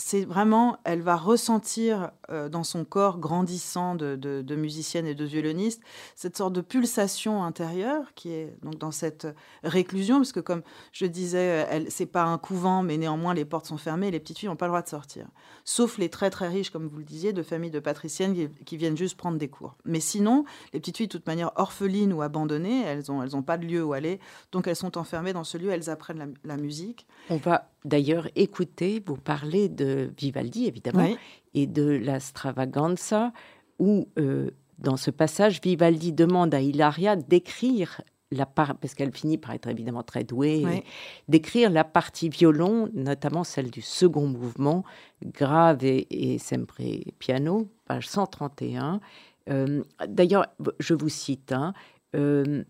c'est 0.00 0.24
vraiment, 0.24 0.78
elle 0.84 1.02
va 1.02 1.16
ressentir 1.16 2.10
euh, 2.30 2.48
dans 2.48 2.64
son 2.64 2.84
corps 2.84 3.18
grandissant 3.18 3.94
de, 3.94 4.54
musicienne 4.54 5.06
et 5.06 5.14
de 5.14 5.24
violoniste 5.24 5.82
cette 6.16 6.36
sorte 6.36 6.54
de 6.54 6.62
pulsation 6.62 7.44
intérieure 7.44 8.14
qui 8.14 8.32
est 8.32 8.56
donc 8.62 8.78
dans 8.78 8.90
cette 8.90 9.28
réclusion, 9.62 10.16
parce 10.16 10.32
que 10.32 10.40
comme 10.40 10.62
je 10.92 11.04
disais, 11.06 11.66
elle, 11.70 11.90
c'est 11.90 12.06
pas 12.06 12.24
un 12.24 12.38
couvent, 12.38 12.82
mais 12.82 12.96
néanmoins 12.96 13.34
les 13.34 13.44
portes 13.44 13.66
sont 13.66 13.76
fermées, 13.76 14.10
les 14.10 14.20
petites 14.20 14.38
filles 14.38 14.48
n'ont 14.48 14.56
pas 14.56 14.66
le 14.66 14.70
droit 14.70 14.82
de 14.82 14.88
sortir, 14.88 15.26
sauf 15.64 15.98
les 15.98 16.08
très 16.08 16.30
très 16.30 16.48
riches, 16.48 16.70
comme 16.70 16.88
vous 16.88 16.98
le 16.98 17.04
disiez, 17.04 17.32
de 17.32 17.42
familles 17.42 17.70
de 17.70 17.80
patriciennes 17.80 18.50
qui, 18.64 18.76
viennent 18.76 18.96
juste 18.96 19.18
prendre 19.18 19.36
des 19.36 19.48
cours. 19.48 19.76
Mais 19.84 20.00
sinon, 20.00 20.44
les 20.72 20.80
petites 20.80 20.96
filles, 20.96 21.08
de 21.08 21.12
toute 21.12 21.26
manière 21.26 21.52
orphelines 21.56 22.14
ou 22.14 22.22
abandonnées, 22.22 22.82
elles 22.82 23.04
n'ont 23.08 23.22
elles 23.22 23.36
ont 23.36 23.42
pas 23.42 23.58
de 23.58 23.66
lieu 23.66 23.84
où 23.84 23.92
aller, 23.92 24.18
donc 24.50 24.66
elles 24.66 24.76
sont 24.76 24.96
enfermées 24.96 25.34
dans 25.34 25.44
ce 25.44 25.58
lieu, 25.58 25.70
elles 25.70 25.90
apprennent 25.90 26.18
la, 26.18 26.54
la 26.54 26.56
musique. 26.56 27.06
On 27.28 27.36
va 27.36 27.68
d'ailleurs 27.84 28.28
écouter 28.36 29.02
vous 29.04 29.16
parler 29.16 29.68
de 29.68 30.12
Vivaldi, 30.18 30.66
évidemment, 30.66 31.08
et 31.54 31.66
de 31.66 31.84
la 31.84 32.20
Stravaganza, 32.20 33.32
où 33.78 34.08
euh, 34.18 34.50
dans 34.78 34.96
ce 34.96 35.10
passage, 35.10 35.60
Vivaldi 35.62 36.12
demande 36.12 36.54
à 36.54 36.60
Hilaria 36.60 37.16
d'écrire 37.16 38.00
la 38.32 38.46
part, 38.46 38.76
parce 38.76 38.94
qu'elle 38.94 39.12
finit 39.12 39.38
par 39.38 39.52
être 39.52 39.68
évidemment 39.68 40.02
très 40.02 40.22
douée, 40.22 40.84
d'écrire 41.28 41.68
la 41.68 41.84
partie 41.84 42.28
violon, 42.28 42.88
notamment 42.94 43.42
celle 43.42 43.70
du 43.70 43.82
second 43.82 44.26
mouvement, 44.26 44.84
grave 45.24 45.78
et, 45.82 46.38
sempre 46.38 46.80
piano, 47.18 47.68
page 47.86 48.08
131. 48.08 49.00
Euh, 49.48 49.82
d'ailleurs, 50.06 50.46
je 50.78 50.94
vous 50.94 51.08
cite, 51.08 51.50
hein, 51.50 51.74
euh, 52.14 52.62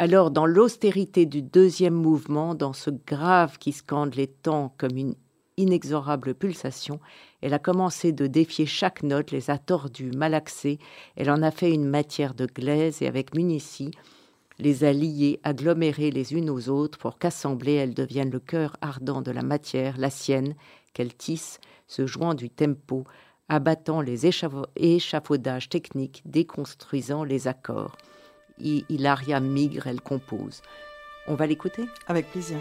alors, 0.00 0.30
dans 0.30 0.46
l'austérité 0.46 1.26
du 1.26 1.42
deuxième 1.42 1.94
mouvement, 1.94 2.54
dans 2.54 2.72
ce 2.72 2.90
grave 2.90 3.58
qui 3.58 3.72
scande 3.72 4.14
les 4.14 4.28
temps 4.28 4.72
comme 4.78 4.96
une 4.96 5.16
inexorable 5.56 6.34
pulsation, 6.34 7.00
elle 7.42 7.52
a 7.52 7.58
commencé 7.58 8.12
de 8.12 8.28
défier 8.28 8.64
chaque 8.64 9.02
note, 9.02 9.32
les 9.32 9.50
a 9.50 9.58
tordues, 9.58 10.12
malaxées, 10.12 10.78
elle 11.16 11.32
en 11.32 11.42
a 11.42 11.50
fait 11.50 11.72
une 11.72 11.88
matière 11.88 12.34
de 12.34 12.46
glaise 12.46 13.02
et 13.02 13.08
avec 13.08 13.34
munitie, 13.34 13.90
les 14.60 14.84
a 14.84 14.92
liées, 14.92 15.40
agglomérées 15.42 16.12
les 16.12 16.32
unes 16.32 16.50
aux 16.50 16.68
autres 16.68 16.98
pour 16.98 17.18
qu'assemblées 17.18 17.74
elles 17.74 17.94
deviennent 17.94 18.30
le 18.30 18.38
cœur 18.38 18.76
ardent 18.80 19.20
de 19.20 19.32
la 19.32 19.42
matière, 19.42 19.98
la 19.98 20.10
sienne, 20.10 20.54
qu'elle 20.94 21.14
tisse, 21.14 21.58
se 21.88 22.06
jouant 22.06 22.34
du 22.34 22.50
tempo, 22.50 23.02
abattant 23.48 24.00
les 24.00 24.26
échafaudages 24.76 25.68
techniques, 25.68 26.22
déconstruisant 26.24 27.24
les 27.24 27.48
accords. 27.48 27.96
Hilaria 28.60 29.40
migre, 29.40 29.86
elle 29.86 30.00
compose. 30.00 30.62
On 31.26 31.34
va 31.34 31.46
l'écouter? 31.46 31.88
Avec 32.06 32.30
plaisir. 32.30 32.58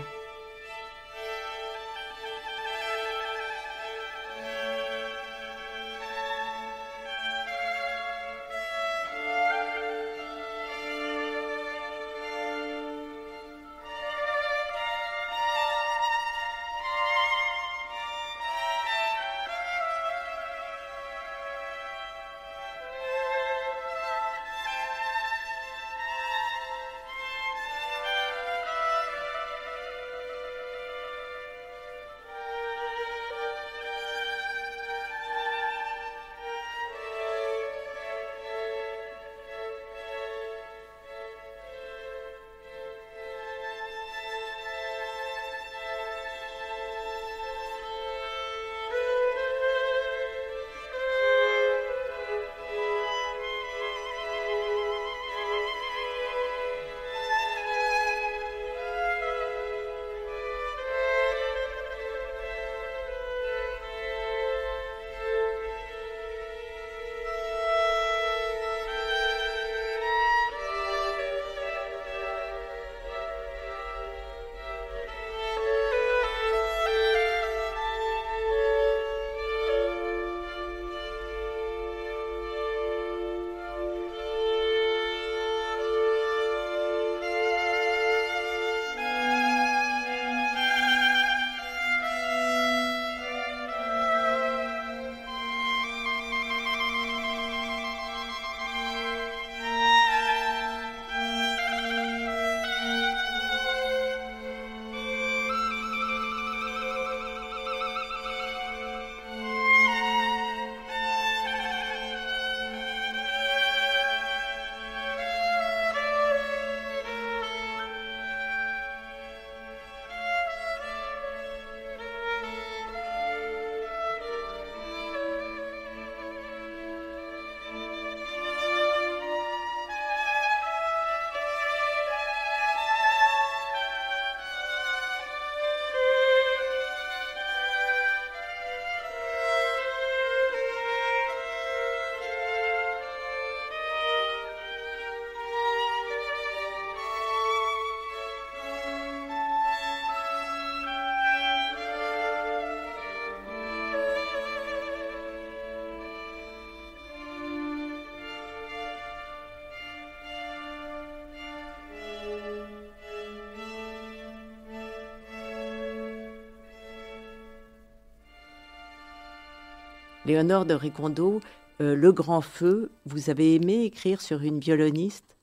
Léonore 170.28 170.66
de 170.66 170.74
Ricondo, 170.74 171.40
euh, 171.80 171.96
Le 171.96 172.12
Grand 172.12 172.42
Feu, 172.42 172.92
vous 173.06 173.30
avez 173.30 173.56
aimé 173.56 173.86
écrire 173.86 174.20
sur 174.20 174.42
une 174.42 174.60
violoniste? 174.60 175.38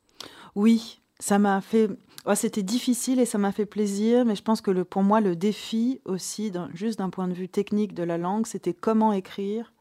Oui, 0.54 1.00
ça 1.18 1.38
m'a 1.38 1.62
fait. 1.62 1.88
C'était 2.34 2.62
difficile 2.62 3.18
et 3.18 3.24
ça 3.24 3.38
m'a 3.38 3.50
fait 3.50 3.64
plaisir, 3.64 4.26
mais 4.26 4.36
je 4.36 4.42
pense 4.42 4.60
que 4.60 4.82
pour 4.82 5.02
moi, 5.02 5.22
le 5.22 5.36
défi 5.36 6.02
aussi, 6.04 6.52
juste 6.74 6.98
d'un 6.98 7.08
point 7.08 7.28
de 7.28 7.32
vue 7.32 7.48
technique 7.48 7.94
de 7.94 8.02
la 8.02 8.18
langue, 8.18 8.46
c'était 8.46 8.74
comment 8.74 9.14
écrire, 9.14 9.72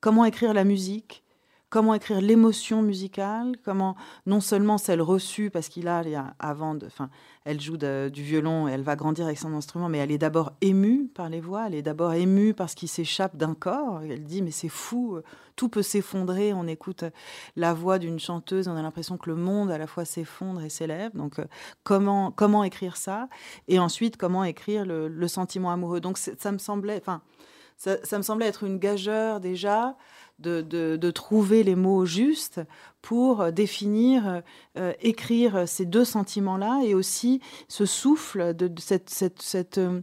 comment 0.00 0.24
écrire 0.24 0.54
la 0.54 0.62
musique, 0.62 1.24
comment 1.70 1.94
écrire 1.94 2.20
l'émotion 2.20 2.82
musicale, 2.82 3.56
comment 3.64 3.96
non 4.26 4.40
seulement 4.40 4.76
celle 4.76 5.00
reçue, 5.00 5.50
parce 5.50 5.68
qu'il 5.68 5.88
a, 5.88 6.02
avant, 6.38 6.74
de, 6.74 6.86
enfin, 6.86 7.08
elle 7.44 7.60
joue 7.60 7.78
du 7.78 8.22
violon 8.22 8.68
et 8.68 8.72
elle 8.72 8.82
va 8.82 8.96
grandir 8.96 9.26
avec 9.26 9.38
son 9.38 9.54
instrument, 9.54 9.88
mais 9.88 9.98
elle 9.98 10.10
est 10.10 10.18
d'abord 10.18 10.52
émue 10.60 11.08
par 11.14 11.28
les 11.28 11.40
voix, 11.40 11.68
elle 11.68 11.74
est 11.76 11.82
d'abord 11.82 12.12
émue 12.12 12.52
par 12.52 12.68
ce 12.68 12.76
qui 12.76 12.88
s'échappe 12.88 13.36
d'un 13.36 13.54
corps. 13.54 14.02
Elle 14.02 14.24
dit 14.24 14.42
mais 14.42 14.50
c'est 14.50 14.68
fou, 14.68 15.20
tout 15.56 15.68
peut 15.68 15.82
s'effondrer. 15.82 16.52
On 16.52 16.66
écoute 16.66 17.04
la 17.56 17.72
voix 17.72 17.98
d'une 17.98 18.18
chanteuse, 18.18 18.68
on 18.68 18.76
a 18.76 18.82
l'impression 18.82 19.16
que 19.16 19.30
le 19.30 19.36
monde 19.36 19.70
à 19.70 19.78
la 19.78 19.86
fois 19.86 20.04
s'effondre 20.04 20.62
et 20.62 20.68
s'élève. 20.68 21.12
Donc 21.14 21.38
euh, 21.38 21.44
comment 21.84 22.30
comment 22.30 22.64
écrire 22.64 22.96
ça? 22.96 23.28
Et 23.68 23.78
ensuite 23.78 24.16
comment 24.16 24.44
écrire 24.44 24.84
le, 24.84 25.28
sentiment 25.28 25.70
amoureux? 25.70 26.00
Donc 26.00 26.18
ça 26.18 26.52
me 26.52 26.58
semblait, 26.58 26.98
enfin 26.98 27.22
ça 27.76 28.18
me 28.18 28.22
semblait 28.22 28.46
être 28.46 28.64
une 28.64 28.78
gageure 28.78 29.40
déjà 29.40 29.96
de, 30.40 31.10
trouver 31.10 31.62
les 31.62 31.74
mots 31.74 32.04
justes 32.04 32.60
pour 33.02 33.52
définir, 33.52 34.42
euh, 34.76 34.92
écrire 35.00 35.66
ces 35.66 35.86
deux 35.86 36.04
sentiments-là 36.04 36.82
et 36.84 36.94
aussi 36.94 37.40
ce 37.68 37.86
souffle 37.86 38.54
de, 38.54 38.70
cette... 38.78 39.10
cette, 39.10 39.78
euh, 39.78 40.00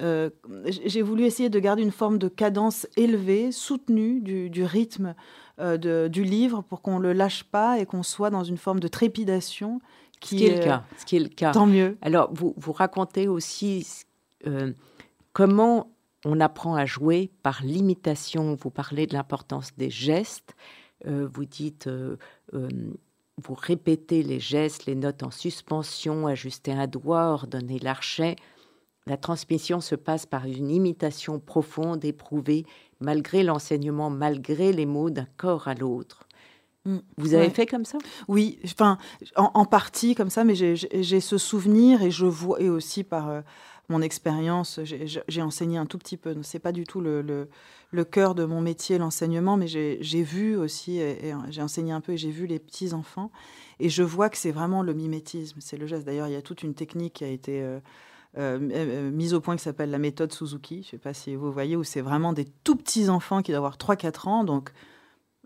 euh, 0.00 0.30
j'ai 0.66 1.02
voulu 1.02 1.24
essayer 1.24 1.50
de 1.50 1.58
garder 1.58 1.82
une 1.82 1.90
forme 1.90 2.18
de 2.18 2.28
cadence 2.28 2.86
élevée, 2.96 3.52
soutenue 3.52 4.20
du, 4.20 4.64
rythme 4.64 5.14
du 5.58 6.24
livre 6.24 6.62
pour 6.62 6.80
qu'on 6.80 6.98
ne 6.98 7.02
le 7.02 7.12
lâche 7.12 7.44
pas 7.44 7.78
et 7.78 7.84
qu'on 7.84 8.02
soit 8.02 8.30
dans 8.30 8.44
une 8.44 8.56
forme 8.56 8.80
de 8.80 8.88
trépidation. 8.88 9.80
Qui 10.20 10.28
ce 10.28 10.36
qui 10.36 10.46
est, 10.46 10.56
le 10.56 10.64
cas. 10.64 10.84
Ce 10.98 11.04
qui 11.04 11.16
est 11.16 11.20
le 11.20 11.28
cas. 11.28 11.52
Tant 11.52 11.66
mieux. 11.66 11.96
Alors, 12.02 12.30
vous, 12.32 12.54
vous 12.56 12.72
racontez 12.72 13.28
aussi 13.28 13.86
comment 15.32 15.90
on 16.24 16.40
apprend 16.40 16.74
à 16.74 16.86
jouer 16.86 17.30
par 17.42 17.62
l'imitation. 17.62 18.54
Vous 18.54 18.70
parlez 18.70 19.06
de 19.06 19.14
l'importance 19.14 19.74
des 19.76 19.90
gestes. 19.90 20.54
Euh, 21.06 21.26
vous 21.32 21.44
dites, 21.44 21.86
euh, 21.86 22.16
euh, 22.54 22.68
vous 23.42 23.54
répétez 23.54 24.22
les 24.22 24.40
gestes, 24.40 24.86
les 24.86 24.94
notes 24.94 25.22
en 25.22 25.30
suspension, 25.30 26.26
ajuster 26.26 26.72
un 26.72 26.86
doigt, 26.86 27.32
ordonner 27.32 27.78
l'archet. 27.78 28.36
La 29.06 29.16
transmission 29.16 29.80
se 29.80 29.94
passe 29.94 30.26
par 30.26 30.44
une 30.44 30.70
imitation 30.70 31.40
profonde, 31.40 32.04
éprouvée, 32.04 32.66
malgré 33.00 33.42
l'enseignement, 33.42 34.10
malgré 34.10 34.72
les 34.72 34.86
mots 34.86 35.10
d'un 35.10 35.26
corps 35.38 35.68
à 35.68 35.74
l'autre. 35.74 36.26
Mm. 36.84 36.98
Vous 37.16 37.34
avez 37.34 37.50
fait 37.50 37.66
comme 37.66 37.84
ça? 37.84 37.98
Oui, 38.28 38.58
enfin, 38.64 38.98
en, 39.36 39.64
partie 39.64 40.14
comme 40.14 40.30
ça, 40.30 40.44
mais 40.44 40.54
j'ai 40.54 41.20
ce 41.20 41.38
souvenir 41.38 42.02
et 42.02 42.10
je 42.10 42.26
vois, 42.26 42.60
et 42.60 42.68
aussi 42.70 43.04
par, 43.04 43.42
mon 43.90 44.00
expérience, 44.00 44.80
j'ai 44.84 45.42
enseigné 45.42 45.76
un 45.76 45.84
tout 45.84 45.98
petit 45.98 46.16
peu. 46.16 46.34
C'est 46.42 46.60
pas 46.60 46.72
du 46.72 46.84
tout 46.84 47.00
le, 47.00 47.48
le, 47.90 48.04
cœur 48.04 48.34
de 48.34 48.44
mon 48.44 48.60
métier, 48.60 48.98
l'enseignement, 48.98 49.56
mais 49.56 49.66
j'ai 49.66 50.22
vu 50.22 50.56
aussi, 50.56 50.98
et, 50.98 51.34
j'ai 51.50 51.60
enseigné 51.60 51.92
un 51.92 52.00
peu 52.00 52.12
et 52.12 52.16
j'ai 52.16 52.30
vu 52.30 52.46
les 52.46 52.58
petits 52.58 52.94
enfants, 52.94 53.30
et 53.80 53.88
je 53.88 54.02
vois 54.02 54.30
que 54.30 54.38
c'est 54.38 54.52
vraiment 54.52 54.82
le 54.82 54.94
mimétisme, 54.94 55.60
c'est 55.60 55.76
le 55.76 55.86
geste. 55.86 56.06
D'ailleurs, 56.06 56.28
il 56.28 56.32
y 56.32 56.36
a 56.36 56.42
toute 56.42 56.62
une 56.62 56.74
technique 56.74 57.14
qui 57.14 57.24
a 57.24 57.28
été 57.28 57.60
euh, 57.62 57.80
euh, 58.38 58.58
euh, 58.72 59.10
mise 59.10 59.34
au 59.34 59.40
point 59.40 59.56
qui 59.56 59.62
s'appelle 59.62 59.90
la 59.90 59.98
méthode 59.98 60.32
Suzuki. 60.32 60.82
Je 60.84 60.90
sais 60.90 60.98
pas 60.98 61.12
si 61.12 61.34
vous 61.34 61.52
voyez, 61.52 61.76
où 61.76 61.82
c'est 61.82 62.00
vraiment 62.00 62.32
des 62.32 62.46
tout 62.64 62.76
petits 62.76 63.08
enfants 63.08 63.42
qui 63.42 63.50
doivent 63.50 63.64
avoir 63.64 63.76
3-4 63.76 64.28
ans, 64.28 64.44
donc 64.44 64.70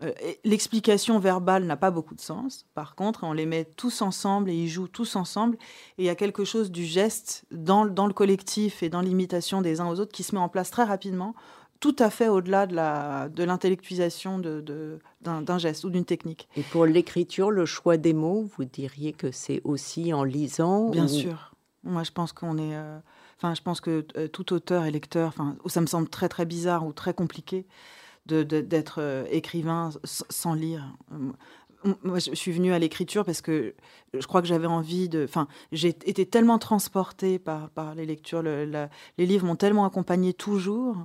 euh, 0.03 0.11
l'explication 0.43 1.19
verbale 1.19 1.63
n'a 1.63 1.77
pas 1.77 1.91
beaucoup 1.91 2.15
de 2.15 2.21
sens. 2.21 2.65
Par 2.73 2.95
contre, 2.95 3.23
on 3.23 3.31
les 3.31 3.45
met 3.45 3.63
tous 3.63 4.01
ensemble 4.01 4.49
et 4.49 4.53
ils 4.53 4.67
jouent 4.67 4.89
tous 4.89 5.15
ensemble. 5.15 5.57
Et 5.97 6.03
il 6.03 6.05
y 6.05 6.09
a 6.09 6.15
quelque 6.15 6.43
chose 6.43 6.69
du 6.69 6.83
geste 6.85 7.45
dans, 7.51 7.85
dans 7.85 8.07
le 8.07 8.13
collectif 8.13 8.83
et 8.83 8.89
dans 8.89 9.01
l'imitation 9.01 9.61
des 9.61 9.79
uns 9.79 9.87
aux 9.87 9.99
autres 9.99 10.11
qui 10.11 10.23
se 10.23 10.35
met 10.35 10.41
en 10.41 10.49
place 10.49 10.69
très 10.69 10.83
rapidement, 10.83 11.33
tout 11.79 11.95
à 11.99 12.09
fait 12.09 12.27
au-delà 12.27 12.67
de 12.67 13.43
l'intellectualisation 13.43 14.39
de, 14.39 14.99
d'un 15.21 15.57
geste 15.57 15.83
ou 15.83 15.89
d'une 15.89 16.05
technique. 16.05 16.49
Et 16.57 16.63
pour 16.63 16.85
l'écriture, 16.85 17.51
le 17.51 17.65
choix 17.65 17.97
des 17.97 18.13
mots, 18.13 18.49
vous 18.57 18.65
diriez 18.65 19.13
que 19.13 19.31
c'est 19.31 19.61
aussi 19.63 20.13
en 20.13 20.23
lisant 20.23 20.89
Bien 20.89 21.07
sûr. 21.07 21.53
Moi, 21.83 22.03
je 22.03 22.11
pense 22.11 22.33
qu'on 22.33 22.57
est. 22.57 22.75
Euh, 22.75 22.97
enfin, 23.37 23.53
je 23.53 23.61
pense 23.61 23.79
que 23.79 24.05
euh, 24.17 24.27
tout 24.27 24.53
auteur 24.53 24.85
et 24.85 24.91
lecteur, 24.91 25.27
enfin, 25.27 25.55
ça 25.67 25.79
me 25.81 25.85
semble 25.85 26.09
très 26.09 26.27
très 26.27 26.45
bizarre 26.45 26.85
ou 26.87 26.93
très 26.93 27.13
compliqué 27.13 27.67
d'être 28.25 28.99
euh, 28.99 29.25
écrivain 29.29 29.89
sans 30.03 30.53
lire. 30.53 30.95
Moi, 32.03 32.17
je 32.17 32.33
suis 32.33 32.51
venue 32.51 32.73
à 32.73 32.79
l'écriture 32.79 33.23
parce 33.25 33.41
que 33.41 33.75
je 34.13 34.25
crois 34.25 34.41
que 34.41 34.47
j'avais 34.47 34.67
envie 34.67 35.07
de. 35.07 35.23
Enfin, 35.23 35.47
j'ai 35.71 35.89
été 35.89 36.25
tellement 36.25 36.57
transportée 36.57 37.37
par, 37.37 37.69
par 37.69 37.93
les 37.93 38.05
lectures. 38.07 38.41
les 38.41 38.89
livres 39.17 39.45
m'ont 39.45 39.55
tellement 39.55 39.85
accompagnée 39.85 40.33
toujours 40.33 40.97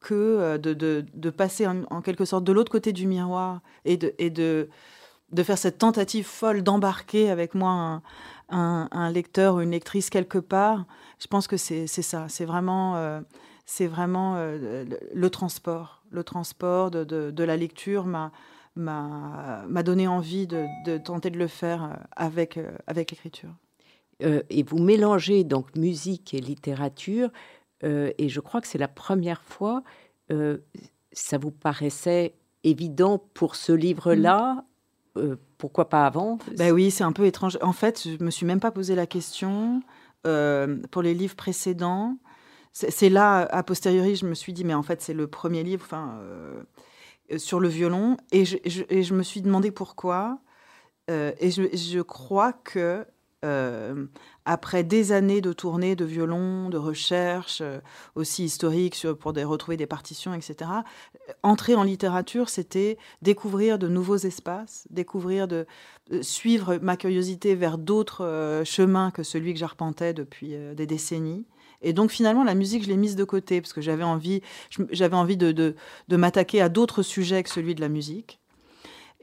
que 0.00 0.14
euh, 0.14 0.58
de, 0.58 0.72
de, 0.72 1.04
de 1.14 1.30
passer 1.30 1.66
en, 1.66 2.02
quelque 2.02 2.24
sorte 2.24 2.44
de 2.44 2.52
l'autre 2.52 2.72
côté 2.72 2.92
du 2.92 3.06
miroir 3.06 3.60
et 3.84 3.96
de, 3.98 4.14
et 4.18 4.30
de, 4.30 4.68
de 5.32 5.42
faire 5.42 5.58
cette 5.58 5.78
tentative 5.78 6.26
folle 6.26 6.62
d'embarquer 6.62 7.30
avec 7.30 7.54
moi 7.54 8.02
un, 8.48 8.88
un, 8.90 9.10
lecteur 9.10 9.56
ou 9.56 9.60
une 9.60 9.70
lectrice 9.70 10.08
quelque 10.08 10.38
part. 10.38 10.86
Je 11.18 11.26
pense 11.26 11.46
que 11.46 11.58
c'est 11.58 11.86
ça. 11.86 12.26
C'est 12.30 12.46
vraiment, 12.46 12.96
euh, 12.96 13.20
c'est 13.66 13.86
vraiment 13.86 14.36
le 14.36 15.30
transport 15.30 16.01
le 16.12 16.24
transport 16.24 16.90
de, 16.90 17.42
la 17.42 17.56
lecture 17.56 18.06
m'a 18.06 19.82
donné 19.82 20.06
envie 20.06 20.46
de, 20.46 20.98
tenter 20.98 21.30
de 21.30 21.38
le 21.38 21.48
faire 21.48 21.84
euh, 21.84 21.94
avec, 22.16 22.56
euh, 22.56 22.70
avec 22.86 23.10
l'écriture. 23.10 23.54
Euh, 24.22 24.42
et 24.50 24.62
vous 24.62 24.78
mélangez 24.78 25.42
donc 25.42 25.74
musique 25.74 26.34
et 26.34 26.40
littérature, 26.40 27.30
et 27.84 28.28
je 28.28 28.38
crois 28.38 28.60
que 28.60 28.68
c'est 28.68 28.78
la 28.78 28.86
première 28.86 29.42
fois, 29.42 29.82
ça 31.10 31.36
vous 31.36 31.50
paraissait 31.50 32.32
évident 32.62 33.18
pour 33.34 33.56
ce 33.56 33.72
livre-là 33.72 34.64
Pourquoi 35.58 35.88
pas 35.88 36.06
avant? 36.06 36.38
Ben 36.56 36.70
oui, 36.70 36.92
c'est 36.92 37.02
un 37.02 37.10
peu 37.10 37.26
étrange. 37.26 37.58
En 37.60 37.72
fait, 37.72 38.06
je 38.06 38.22
me 38.22 38.30
suis 38.30 38.46
même 38.46 38.60
pas 38.60 38.70
posé 38.70 38.94
la 38.94 39.08
question 39.08 39.82
pour 40.22 41.02
les 41.02 41.12
livres 41.12 41.34
précédents 41.34 42.18
c'est 42.72 43.10
là, 43.10 43.40
a 43.50 43.62
posteriori, 43.62 44.16
je 44.16 44.26
me 44.26 44.34
suis 44.34 44.52
dit, 44.52 44.64
mais 44.64 44.74
en 44.74 44.82
fait, 44.82 45.02
c'est 45.02 45.12
le 45.12 45.26
premier 45.26 45.62
livre 45.62 45.86
euh, 45.92 46.62
sur 47.36 47.60
le 47.60 47.68
violon. 47.68 48.16
Et 48.32 48.44
je, 48.44 49.14
me 49.14 49.22
suis 49.22 49.42
demandé 49.42 49.70
pourquoi. 49.70 50.38
Euh, 51.10 51.32
et 51.38 51.50
je, 51.50 52.00
crois 52.00 52.54
que 52.54 53.04
euh, 53.44 54.06
après 54.46 54.84
des 54.84 55.12
années 55.12 55.42
de 55.42 55.52
tournées 55.52 55.96
de 55.96 56.06
violon, 56.06 56.70
de 56.70 56.78
recherche, 56.78 57.62
aussi 58.14 58.44
historiques 58.44 59.06
pour 59.20 59.34
des, 59.34 59.44
retrouver 59.44 59.76
des 59.76 59.86
partitions, 59.86 60.32
etc., 60.32 60.70
entrer 61.42 61.74
en 61.74 61.82
littérature, 61.82 62.48
c'était 62.48 62.96
découvrir 63.20 63.78
de 63.78 63.88
nouveaux 63.88 64.16
espaces, 64.16 64.86
découvrir 64.88 65.46
de 65.46 65.66
suivre 66.22 66.78
ma 66.80 66.96
curiosité 66.96 67.54
vers 67.54 67.76
d'autres 67.76 68.62
chemins 68.64 69.10
que 69.10 69.22
celui 69.22 69.52
que 69.52 69.58
j'arpentais 69.58 70.14
depuis 70.14 70.56
des 70.74 70.86
décennies. 70.86 71.44
Et 71.82 71.92
donc 71.92 72.10
finalement, 72.10 72.44
la 72.44 72.54
musique, 72.54 72.84
je 72.84 72.88
l'ai 72.88 72.96
mise 72.96 73.16
de 73.16 73.24
côté 73.24 73.60
parce 73.60 73.72
que 73.72 73.80
j'avais 73.80 74.04
envie, 74.04 74.42
j'avais 74.90 75.16
envie 75.16 75.36
de, 75.36 75.52
de, 75.52 76.16
m'attaquer 76.16 76.60
à 76.60 76.68
d'autres 76.68 77.02
sujets 77.02 77.42
que 77.42 77.50
celui 77.50 77.74
de 77.74 77.80
la 77.80 77.88
musique. 77.88 78.38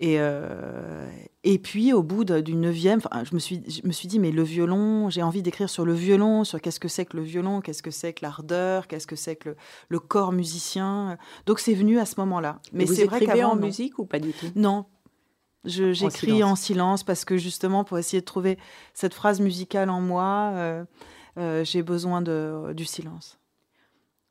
Et, 0.02 0.16
euh, 0.18 1.10
et 1.44 1.60
puis, 1.60 1.92
au 1.92 2.04
bout 2.04 2.24
d'une 2.24 2.62
neuvième, 2.62 3.02
je 3.24 3.34
me, 3.36 3.40
suis, 3.40 3.62
je 3.68 3.86
me 3.86 3.92
suis 3.92 4.08
dit, 4.08 4.18
mais 4.18 4.32
le 4.32 4.44
violon, 4.44 5.10
j'ai 5.10 5.22
envie 5.22 5.42
d'écrire 5.42 5.70
sur 5.70 5.84
le 5.84 5.94
violon, 5.94 6.46
sur 6.46 6.62
qu'est-ce 6.62 6.80
que 6.80 6.88
c'est 6.88 7.06
que 7.06 7.18
le 7.18 7.24
violon, 7.24 7.60
qu'est-ce 7.60 7.84
que 7.84 7.92
c'est 7.92 8.14
que 8.14 8.24
l'ardeur, 8.24 8.88
qu'est-ce 8.88 9.08
que 9.08 9.18
c'est 9.18 9.36
que 9.36 9.58
le, 9.90 10.00
corps 10.00 10.32
musicien. 10.32 11.18
Donc, 11.46 11.60
c'est 11.60 11.74
venu 11.74 12.00
à 12.00 12.06
ce 12.06 12.16
moment-là. 12.18 12.62
Mais 12.72 12.86
c'est 12.86 13.04
vrai 13.04 13.26
qu'avant. 13.26 13.52
en 13.52 13.56
musique 13.58 14.00
ou 14.00 14.06
pas 14.06 14.20
du 14.20 14.32
tout? 14.32 14.48
Non. 14.56 14.86
J'écris 15.66 16.44
en, 16.44 16.56
silence 16.56 17.04
parce 17.04 17.26
que 17.26 17.36
justement, 17.36 17.84
pour 17.84 17.98
essayer 17.98 18.22
de 18.22 18.26
trouver 18.26 18.58
cette 18.94 19.14
phrase 19.14 19.42
musicale 19.42 19.90
en 19.90 20.00
moi, 20.00 20.54
euh, 20.56 20.86
euh, 21.40 21.64
j'ai 21.64 21.82
besoin 21.84 22.22
de, 22.22 22.74
du 22.74 22.86
silence. 22.86 23.40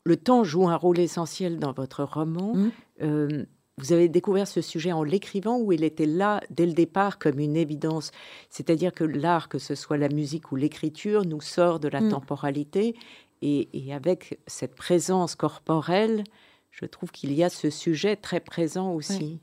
Le 0.05 0.17
temps 0.17 0.45
joue 0.45 0.69
un 0.69 0.77
rôle 0.77 0.99
essentiel 0.99 1.59
dans 1.59 1.73
votre 1.73 2.05
roman. 2.05 2.55
Mmh. 2.55 2.71
Euh, 3.03 3.45
vous 3.79 3.93
avez 3.93 4.09
découvert 4.09 4.49
ce 4.49 4.61
sujet 4.61 4.93
en 4.93 5.05
l'écrivant 5.05 5.59
ou 5.59 5.73
il 5.73 5.85
était 5.85 6.07
là 6.07 6.41
dès 6.51 6.67
le 6.67 6.73
départ 6.73 7.19
comme 7.19 7.39
une 7.39 7.57
évidence? 7.57 8.11
C'est-à-dire 8.51 8.93
que 8.93 9.05
l'art, 9.05 9.49
que 9.49 9.59
ce 9.59 9.75
soit 9.75 9.97
la 9.97 10.09
musique 10.09 10.51
ou 10.51 10.57
l'écriture, 10.57 11.25
nous 11.25 11.41
sort 11.41 11.79
de 11.81 11.89
la 11.89 12.01
mmh. 12.01 12.09
temporalité 12.11 12.97
et, 13.41 13.93
avec 13.93 14.41
cette 14.47 14.75
présence 14.75 15.35
corporelle, 15.35 16.25
je 16.71 16.85
trouve 16.87 17.11
qu'il 17.11 17.33
y 17.33 17.45
a 17.45 17.49
ce 17.49 17.71
sujet 17.71 18.17
très 18.17 18.41
présent 18.41 18.93
aussi. 18.93 19.41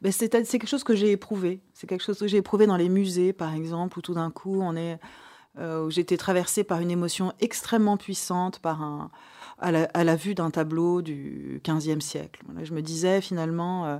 Ben, 0.00 0.12
c'est 0.12 0.28
quelque 0.28 0.66
chose 0.66 0.84
que 0.84 0.94
j'ai 0.94 1.12
éprouvé. 1.12 1.60
C'est 1.72 1.86
quelque 1.86 2.04
chose 2.04 2.18
que 2.18 2.26
j'ai 2.26 2.38
éprouvé 2.38 2.66
dans 2.66 2.76
les 2.76 2.88
musées, 2.88 3.32
par 3.32 3.54
exemple, 3.54 3.98
où 3.98 4.02
tout 4.02 4.14
d'un 4.14 4.30
coup, 4.30 4.60
on 4.60 4.76
est 4.76 4.94
euh, 4.94 4.96
où 5.58 5.90
j'étais 5.90 6.16
traversée 6.16 6.64
par 6.64 6.80
une 6.80 6.90
émotion 6.90 7.32
extrêmement 7.40 7.96
puissante, 7.96 8.58
par 8.58 9.10
à, 9.58 10.04
la, 10.04 10.16
vue 10.16 10.34
d'un 10.34 10.50
tableau 10.50 11.02
du 11.02 11.60
XVe 11.66 12.00
siècle. 12.00 12.42
je 12.62 12.74
me 12.74 12.82
disais 12.82 13.20
finalement, 13.20 13.86
euh, 13.86 13.98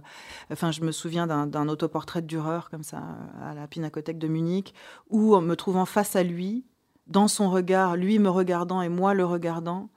enfin, 0.53 0.71
je 0.71 0.83
me 0.83 0.93
souviens 0.93 1.27
d'un 1.27 1.69
autoportrait 1.69 2.23
de 2.23 2.27
Dürer 2.27 2.61
comme 2.71 2.83
ça 2.83 3.03
à 3.43 3.55
la 3.55 3.67
Pinacothèque 3.67 4.19
de 4.19 4.29
Munich, 4.29 4.75
où 5.09 5.35
en 5.35 5.41
me 5.41 5.57
trouvant 5.57 5.87
face 5.87 6.15
à 6.17 6.23
lui, 6.23 6.65
dans 7.07 7.29
son 7.29 7.51
regard, 7.51 7.97
lui 7.97 8.19
me 8.19 8.29
regardant 8.29 8.83
et 8.83 8.89
moi 8.89 9.15
le 9.15 9.25
regardant, 9.25 9.89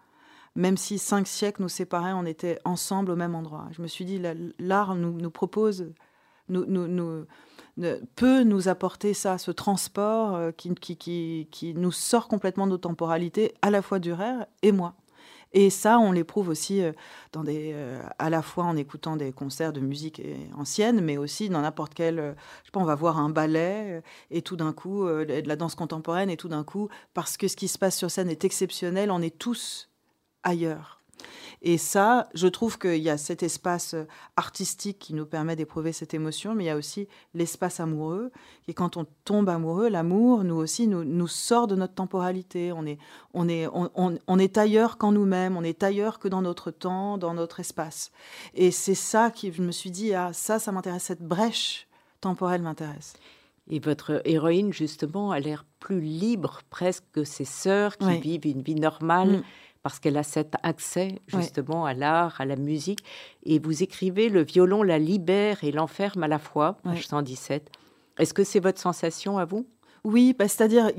même 0.55 0.77
si 0.77 0.97
cinq 0.97 1.27
siècles 1.27 1.61
nous 1.61 1.69
séparaient, 1.69 2.13
on 2.13 2.25
était 2.25 2.59
ensemble 2.65 3.11
au 3.11 3.15
même 3.15 3.35
endroit. 3.35 3.67
Je 3.71 3.81
me 3.81 3.87
suis 3.87 4.05
dit, 4.05 4.21
l'art 4.59 4.95
nous, 4.95 5.13
nous 5.13 5.31
propose 5.31 5.91
nous, 6.47 6.65
nous, 6.65 7.25
peut 8.15 8.43
nous 8.43 8.67
apporter 8.67 9.13
ça, 9.13 9.37
ce 9.37 9.51
transport 9.51 10.35
euh, 10.35 10.51
qui, 10.51 10.73
qui, 10.75 10.97
qui, 10.97 11.47
qui, 11.51 11.73
nous 11.73 11.91
sort 11.91 12.27
complètement 12.27 12.65
de 12.65 12.71
nos 12.71 12.77
temporalités, 12.77 13.53
à 13.61 13.69
la 13.69 13.81
fois 13.81 13.99
Durer 13.99 14.33
et 14.61 14.71
moi. 14.71 14.95
Et 15.51 15.71
ça, 15.71 15.97
on 15.97 16.11
l'éprouve 16.11 16.49
aussi 16.49 16.81
euh, 16.81 16.91
dans 17.31 17.43
des, 17.43 17.71
euh, 17.73 18.01
à 18.19 18.29
la 18.29 18.41
fois 18.41 18.65
en 18.65 18.77
écoutant 18.77 19.15
des 19.15 19.31
concerts 19.31 19.73
de 19.73 19.79
musique 19.79 20.21
ancienne, 20.55 21.01
mais 21.01 21.17
aussi 21.17 21.49
dans 21.49 21.61
n'importe 21.61 21.93
quel. 21.93 22.17
je 22.17 22.65
sais 22.65 22.71
pas, 22.71 22.79
on 22.79 22.85
va 22.85 22.95
voir 22.95 23.17
un 23.17 23.29
ballet 23.29 24.03
et 24.29 24.41
tout 24.41 24.55
d'un 24.55 24.73
coup, 24.73 25.05
de 25.07 25.47
la 25.47 25.55
danse 25.55 25.75
contemporaine, 25.75 26.29
et 26.29 26.37
tout 26.37 26.49
d'un 26.49 26.63
coup, 26.63 26.89
parce 27.13 27.37
que 27.37 27.47
ce 27.47 27.55
qui 27.55 27.67
se 27.67 27.77
passe 27.77 27.97
sur 27.97 28.11
scène 28.11 28.29
est 28.29 28.45
exceptionnel, 28.45 29.11
on 29.11 29.21
est 29.21 29.37
tous 29.37 29.89
ailleurs. 30.43 30.98
Et 31.61 31.77
ça, 31.77 32.29
je 32.33 32.47
trouve 32.47 32.79
qu'il 32.79 33.01
y 33.01 33.09
a 33.09 33.17
cet 33.17 33.43
espace 33.43 33.93
euh, 33.93 34.05
artistique 34.37 34.97
qui 34.99 35.13
nous 35.13 35.25
permet 35.25 35.55
d'éprouver 35.55 35.91
cette 35.91 36.13
émotion, 36.13 36.55
mais 36.55 36.65
il 36.65 36.67
y 36.67 36.71
a 36.71 36.77
aussi 36.77 37.07
l'espace 37.33 37.81
amoureux. 37.81 38.31
Et 38.67 38.73
quand 38.73 38.95
on 38.95 39.05
tombe 39.25 39.49
amoureux, 39.49 39.89
l'amour, 39.89 40.43
nous 40.45 40.55
aussi, 40.55 40.87
nous, 40.87 41.03
nous 41.03 41.27
sort 41.27 41.67
de 41.67 41.75
notre 41.75 41.95
temporalité. 41.95 42.71
On 42.71 42.85
est, 42.85 42.97
on 43.33 43.49
est, 43.49 43.67
on, 43.73 44.39
est 44.39 44.57
ailleurs 44.57 44.97
qu'en 44.97 45.11
nous-mêmes, 45.11 45.57
on 45.57 45.63
est 45.63 45.83
ailleurs 45.83 46.19
que 46.19 46.29
dans 46.29 46.41
notre 46.41 46.71
temps, 46.71 47.17
dans 47.17 47.33
notre 47.33 47.59
espace. 47.59 48.11
Et 48.53 48.71
c'est 48.71 48.95
ça 48.95 49.29
qui, 49.29 49.51
je 49.51 49.61
me 49.61 49.71
suis 49.71 49.91
dit, 49.91 50.13
ah, 50.13 50.31
ça, 50.31 50.59
ça 50.59 50.71
m'intéresse, 50.71 51.03
cette 51.03 51.23
brèche 51.23 51.87
temporelle 52.21 52.61
m'intéresse. 52.61 53.13
Et 53.71 53.79
votre 53.79 54.21
héroïne, 54.25 54.73
justement, 54.73 55.31
a 55.31 55.39
l'air 55.39 55.63
plus 55.79 56.01
libre 56.01 56.61
presque 56.69 57.03
que 57.11 57.23
ses 57.23 57.45
sœurs 57.45 57.97
qui 57.97 58.19
vivent 58.19 58.47
une 58.47 58.61
vie 58.61 58.75
normale. 58.75 59.39
Mm 59.39 59.43
parce 59.83 59.99
qu'elle 59.99 60.17
a 60.17 60.23
cet 60.23 60.55
accès 60.63 61.21
justement 61.27 61.85
à 61.85 61.93
l'art, 61.93 62.39
à 62.39 62.45
la 62.45 62.55
musique. 62.55 63.03
Et 63.43 63.59
vous 63.59 63.83
écrivez 63.83 64.29
Le 64.29 64.43
violon 64.43 64.83
la 64.83 64.99
libère 64.99 65.63
et 65.63 65.71
l'enferme 65.71 66.23
à 66.23 66.27
la 66.27 66.39
fois, 66.39 66.77
page 66.83 67.07
117. 67.07 67.69
Est-ce 68.17 68.33
que 68.33 68.43
c'est 68.43 68.59
votre 68.59 68.79
sensation 68.79 69.37
à 69.37 69.45
vous? 69.45 69.65
Oui, 70.03 70.35
bah, 70.37 70.47
c'est-à-dire, 70.47 70.91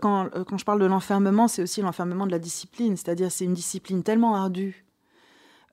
quand, 0.00 0.28
quand, 0.46 0.58
je 0.58 0.64
parle 0.64 0.80
de 0.80 0.86
l'enfermement, 0.86 1.48
c'est 1.48 1.62
aussi 1.62 1.82
l'enfermement 1.82 2.26
de 2.26 2.32
la 2.32 2.38
discipline. 2.38 2.96
C'est-à-dire, 2.96 3.30
c'est 3.30 3.44
une 3.44 3.54
discipline 3.54 4.02
tellement 4.02 4.34
ardue 4.34 4.84
euh, 4.84 4.89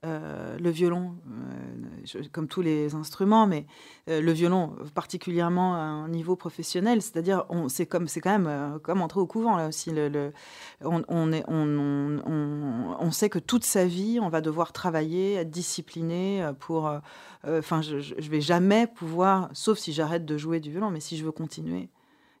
le 0.04 0.70
violon, 0.70 1.16
euh, 2.16 2.22
comme 2.32 2.48
tous 2.48 2.62
les 2.62 2.94
instruments, 2.94 3.46
mais 3.46 3.66
euh, 4.08 4.20
le 4.20 4.32
violon 4.32 4.76
particulièrement 4.94 5.74
à 5.74 5.78
un 5.78 6.08
niveau 6.08 6.36
professionnel, 6.36 7.02
c'est-à-dire 7.02 7.46
c'est 7.68 7.86
comme 7.86 8.08
c'est 8.08 8.20
quand 8.20 8.38
même 8.38 8.78
comme 8.82 9.00
entrer 9.02 9.20
au 9.20 9.26
couvent 9.26 9.56
là 9.56 9.68
aussi. 9.68 9.90
Le, 9.90 10.32
on, 10.82 11.32
est, 11.32 11.44
on, 11.48 12.96
on, 13.00 13.10
sait 13.10 13.28
que 13.28 13.38
toute 13.38 13.64
sa 13.64 13.86
vie, 13.86 14.20
on 14.22 14.28
va 14.28 14.40
devoir 14.40 14.72
travailler, 14.72 15.34
être 15.34 15.50
discipliné 15.50 16.48
pour. 16.60 16.90
Enfin, 17.46 17.82
je, 17.82 17.98
je 18.00 18.30
vais 18.30 18.40
jamais 18.40 18.86
pouvoir, 18.86 19.48
sauf 19.52 19.78
si 19.78 19.92
j'arrête 19.92 20.24
de 20.24 20.36
jouer 20.36 20.60
du 20.60 20.70
violon, 20.70 20.90
mais 20.90 21.00
si 21.00 21.16
je 21.16 21.24
veux 21.24 21.32
continuer, 21.32 21.88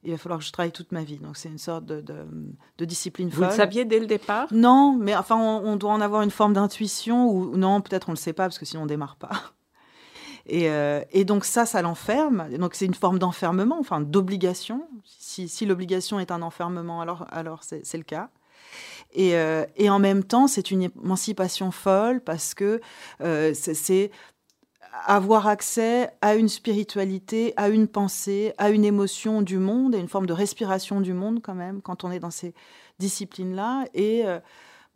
il 0.04 0.12
va 0.12 0.18
falloir 0.18 0.38
que 0.38 0.44
je 0.44 0.52
travaille 0.52 0.72
toute 0.72 0.92
ma 0.92 1.02
vie. 1.02 1.18
Donc 1.18 1.36
c'est 1.36 1.48
une 1.48 1.58
sorte 1.58 1.84
de, 1.84 2.00
de, 2.00 2.84
discipline 2.84 3.30
folle. 3.30 3.44
Vous 3.44 3.50
le 3.50 3.56
saviez 3.56 3.84
dès 3.84 3.98
le 3.98 4.06
départ? 4.06 4.48
Non, 4.52 4.96
mais 4.98 5.16
enfin 5.16 5.36
on, 5.36 5.76
doit 5.76 5.92
en 5.92 6.00
avoir 6.00 6.22
une 6.22 6.30
forme 6.30 6.52
d'intuition 6.52 7.30
ou 7.30 7.56
non, 7.56 7.80
peut-être 7.80 8.08
on 8.08 8.12
ne 8.12 8.16
le 8.16 8.20
sait 8.20 8.32
pas 8.32 8.44
parce 8.44 8.58
que 8.58 8.64
sinon 8.64 8.82
on 8.84 8.86
démarre 8.86 9.16
pas. 9.16 9.30
Et, 10.50 10.70
euh, 10.70 11.02
et 11.10 11.26
donc 11.26 11.44
ça, 11.44 11.66
ça 11.66 11.82
l'enferme. 11.82 12.48
Donc 12.56 12.74
c'est 12.74 12.86
une 12.86 12.94
forme 12.94 13.18
d'enfermement, 13.18 13.76
enfin 13.78 14.00
d'obligation. 14.00 14.88
Si, 15.04 15.46
si 15.46 15.66
l'obligation 15.66 16.20
est 16.20 16.30
un 16.30 16.40
enfermement, 16.40 17.02
alors, 17.02 17.26
alors 17.30 17.64
c'est 17.64 17.98
le 17.98 18.02
cas. 18.02 18.30
Et, 19.12 19.36
euh, 19.36 19.66
et, 19.76 19.90
en 19.90 19.98
même 19.98 20.24
temps, 20.24 20.46
c'est 20.46 20.70
une 20.70 20.82
émancipation 20.82 21.70
folle 21.70 22.22
parce 22.22 22.54
que 22.54 22.80
euh, 23.20 23.52
c'est 23.54 24.10
avoir 25.06 25.46
accès 25.46 26.10
à 26.20 26.34
une 26.34 26.48
spiritualité, 26.48 27.54
à 27.56 27.68
une 27.68 27.88
pensée, 27.88 28.52
à 28.58 28.70
une 28.70 28.84
émotion 28.84 29.42
du 29.42 29.58
monde, 29.58 29.94
et 29.94 29.98
une 29.98 30.08
forme 30.08 30.26
de 30.26 30.32
respiration 30.32 31.00
du 31.00 31.12
monde 31.12 31.40
quand 31.42 31.54
même, 31.54 31.82
quand 31.82 32.04
on 32.04 32.10
est 32.10 32.18
dans 32.18 32.30
ces 32.30 32.54
disciplines-là. 32.98 33.86
Et 33.94 34.26
euh, 34.26 34.38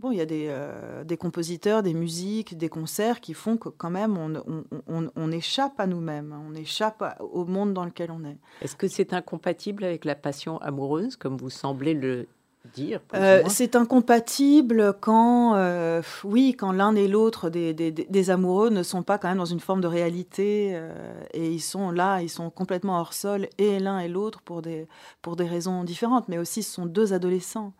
bon, 0.00 0.10
il 0.10 0.18
y 0.18 0.20
a 0.20 0.26
des, 0.26 0.46
euh, 0.48 1.04
des, 1.04 1.16
compositeurs, 1.16 1.82
des 1.82 1.94
musiques, 1.94 2.56
des 2.56 2.68
concerts 2.68 3.20
qui 3.20 3.34
font 3.34 3.56
que 3.56 3.68
quand 3.68 3.90
même 3.90 4.16
on, 4.18 4.42
on, 4.88 5.10
on 5.14 5.32
échappe 5.32 5.78
à 5.78 5.86
nous-mêmes, 5.86 6.34
on 6.48 6.54
échappe 6.54 7.04
au 7.20 7.44
monde 7.44 7.72
dans 7.72 7.84
lequel 7.84 8.10
on 8.10 8.24
est. 8.24 8.38
Est-ce 8.60 8.76
que 8.76 8.88
c'est 8.88 9.12
incompatible 9.12 9.84
avec 9.84 10.04
la 10.04 10.14
passion 10.14 10.58
amoureuse, 10.58 11.16
comme 11.16 11.36
vous 11.36 11.50
semblez 11.50 11.94
le 11.94 12.28
dire 12.74 13.00
euh, 13.14 13.42
C'est 13.48 13.76
incompatible 13.76 14.94
quand, 15.00 15.54
euh, 15.56 16.02
oui, 16.24 16.54
quand 16.56 16.72
l'un 16.72 16.94
et 16.94 17.08
l'autre 17.08 17.50
des, 17.50 17.72
des, 17.74 18.30
amoureux 18.30 18.70
ne 18.70 18.82
sont 18.82 19.02
pas 19.02 19.18
quand 19.18 19.28
même 19.28 19.38
dans 19.38 19.44
une 19.44 19.60
forme 19.60 19.80
de 19.80 19.86
réalité 19.86 20.70
euh, 20.74 20.92
et 21.32 21.50
ils 21.50 21.60
sont 21.60 21.90
là, 21.90 22.20
ils 22.22 22.28
sont 22.28 22.50
complètement 22.50 22.98
hors 22.98 23.12
sol 23.12 23.48
et 23.58 23.78
l'un 23.78 23.98
et 23.98 24.08
l'autre 24.08 24.40
pour 24.42 24.62
des, 24.62 24.86
pour 25.22 25.36
des 25.36 25.46
raisons 25.46 25.84
différentes, 25.84 26.28
mais 26.28 26.38
aussi 26.38 26.62
ce 26.62 26.72
sont 26.72 26.86
deux 26.86 27.12
adolescents. 27.12 27.72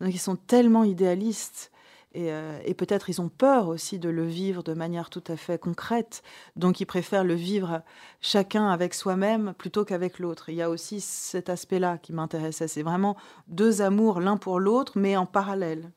Donc 0.00 0.14
ils 0.14 0.20
sont 0.20 0.36
tellement 0.36 0.84
idéalistes 0.84 1.70
euh, 2.16 2.58
et, 2.64 2.74
peut-être 2.74 3.10
ils 3.10 3.20
ont 3.20 3.28
peur 3.28 3.68
aussi 3.68 3.98
de 3.98 4.08
le 4.08 4.24
vivre 4.24 4.62
de 4.62 4.72
manière 4.72 5.10
tout 5.10 5.22
à 5.28 5.36
fait 5.36 5.58
concrète. 5.58 6.22
Donc 6.56 6.80
ils 6.80 6.86
préfèrent 6.86 7.24
le 7.24 7.34
vivre 7.34 7.82
chacun 8.20 8.68
avec 8.68 8.94
soi-même 8.94 9.54
plutôt 9.58 9.84
qu'avec 9.84 10.18
l'autre. 10.18 10.48
Il 10.48 10.54
y 10.54 10.62
a 10.62 10.70
aussi 10.70 11.00
cet 11.00 11.50
aspect-là 11.50 11.98
qui 11.98 12.12
m'intéressait. 12.12 12.68
C'est 12.68 12.82
vraiment 12.82 13.16
deux 13.46 13.82
amours 13.82 14.20
l'un 14.20 14.36
pour 14.36 14.58
l'autre, 14.58 14.98
mais 14.98 15.16
en 15.16 15.26
parallèle. 15.26 15.90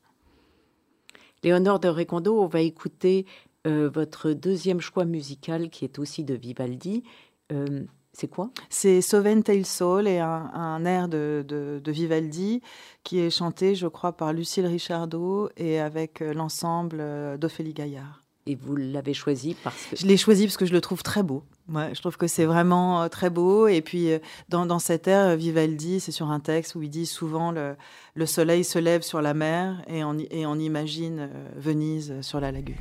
Léonore 1.42 1.80
de 1.80 1.88
Recondo, 1.88 2.40
on 2.40 2.46
va 2.46 2.60
écouter 2.60 3.26
euh, 3.66 3.88
votre 3.88 4.32
deuxième 4.32 4.80
choix 4.80 5.04
musical 5.04 5.70
qui 5.70 5.84
est 5.84 5.98
aussi 5.98 6.24
de 6.24 6.34
Vivaldi. 6.34 7.04
Euh, 7.52 7.84
c'est 8.12 8.28
quoi? 8.28 8.50
C'est 8.68 9.00
Sovente 9.00 9.48
il 9.48 9.64
Sol 9.64 10.06
et 10.06 10.18
un, 10.18 10.84
air 10.84 11.08
de, 11.08 11.44
de, 11.48 11.92
Vivaldi 11.92 12.60
qui 13.04 13.18
est 13.18 13.30
chanté, 13.30 13.74
je 13.74 13.86
crois, 13.86 14.12
par 14.12 14.32
Lucille 14.32 14.66
Richardot 14.66 15.48
et 15.56 15.80
avec 15.80 16.20
euh, 16.20 16.34
l'ensemble 16.34 16.98
euh, 17.00 17.36
d'Ophélie 17.36 17.72
Gaillard. 17.72 18.22
Et 18.46 18.54
vous 18.54 18.76
l'avez 18.76 19.14
choisi 19.14 19.56
parce 19.62 19.86
que... 19.86 19.96
Je 19.96 20.06
l'ai 20.06 20.16
choisi 20.16 20.44
parce 20.44 20.56
que 20.56 20.66
je 20.66 20.72
le 20.72 20.80
trouve 20.80 21.02
très 21.02 21.22
beau. 21.22 21.44
Ouais, 21.72 21.94
je 21.94 22.00
trouve 22.00 22.16
que 22.16 22.26
c'est 22.26 22.44
vraiment 22.44 23.02
euh, 23.02 23.08
très 23.08 23.30
beau. 23.30 23.66
Et 23.66 23.80
puis, 23.80 24.10
dans, 24.48 24.66
dans 24.66 24.78
cet 24.78 25.08
air, 25.08 25.36
Vivaldi, 25.36 26.00
c'est 26.00 26.12
sur 26.12 26.30
un 26.30 26.40
texte 26.40 26.74
où 26.74 26.82
il 26.82 26.90
dit 26.90 27.06
souvent 27.06 27.50
le, 27.50 27.76
le 28.14 28.26
soleil 28.26 28.62
se 28.62 28.78
lève 28.78 29.02
sur 29.02 29.22
la 29.22 29.32
mer 29.32 29.82
et 29.86 30.04
on, 30.04 30.18
et 30.18 30.44
on 30.44 30.56
imagine 30.56 31.30
Venise 31.56 32.20
sur 32.20 32.40
la 32.40 32.52
lagune. 32.52 32.76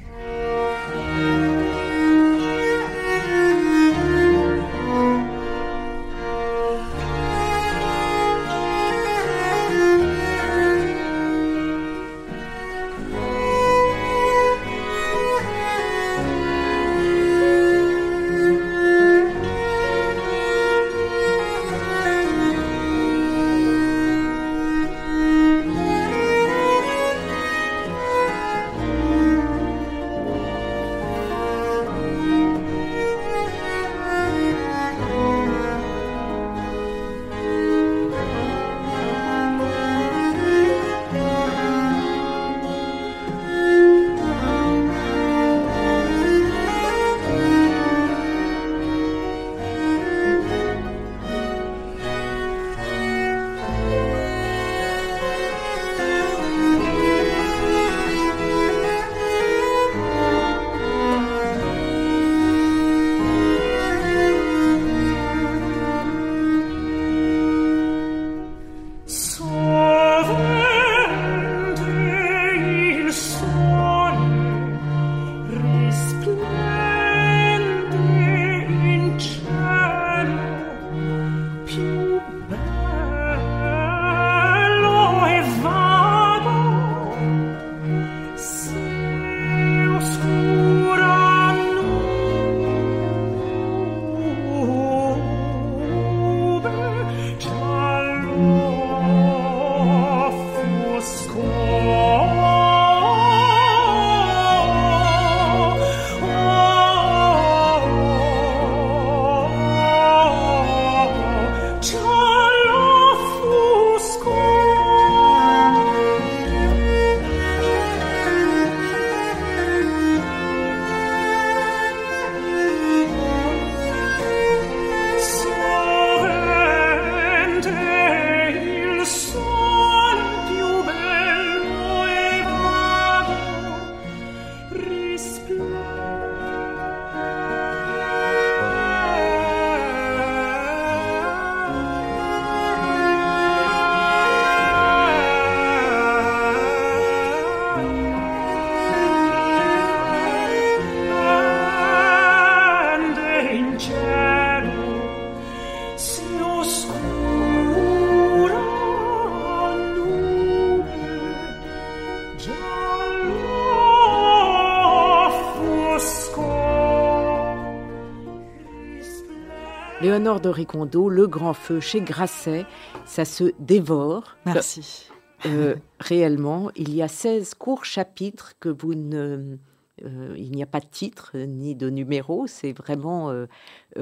Léonore 170.12 170.42
de 170.42 170.50
Ricondo, 170.50 171.08
Le 171.08 171.26
Grand 171.26 171.54
Feu 171.54 171.80
chez 171.80 172.02
Grasset, 172.02 172.66
ça 173.06 173.24
se 173.24 173.54
dévore. 173.60 174.36
Merci. 174.46 175.10
Euh, 175.46 175.76
réellement, 176.02 176.70
il 176.76 176.94
y 176.94 177.02
a 177.02 177.08
16 177.08 177.54
courts 177.54 177.86
chapitres 177.86 178.52
que 178.60 178.68
vous 178.68 178.94
ne... 178.94 179.56
Euh, 180.04 180.36
il 180.36 180.52
n'y 180.52 180.64
a 180.64 180.66
pas 180.66 180.82
de 180.82 180.86
titre 180.86 181.32
ni 181.38 181.76
de 181.76 181.90
numéro, 181.90 182.46
c'est 182.46 182.74
vraiment... 182.74 183.30
Euh, 183.30 183.46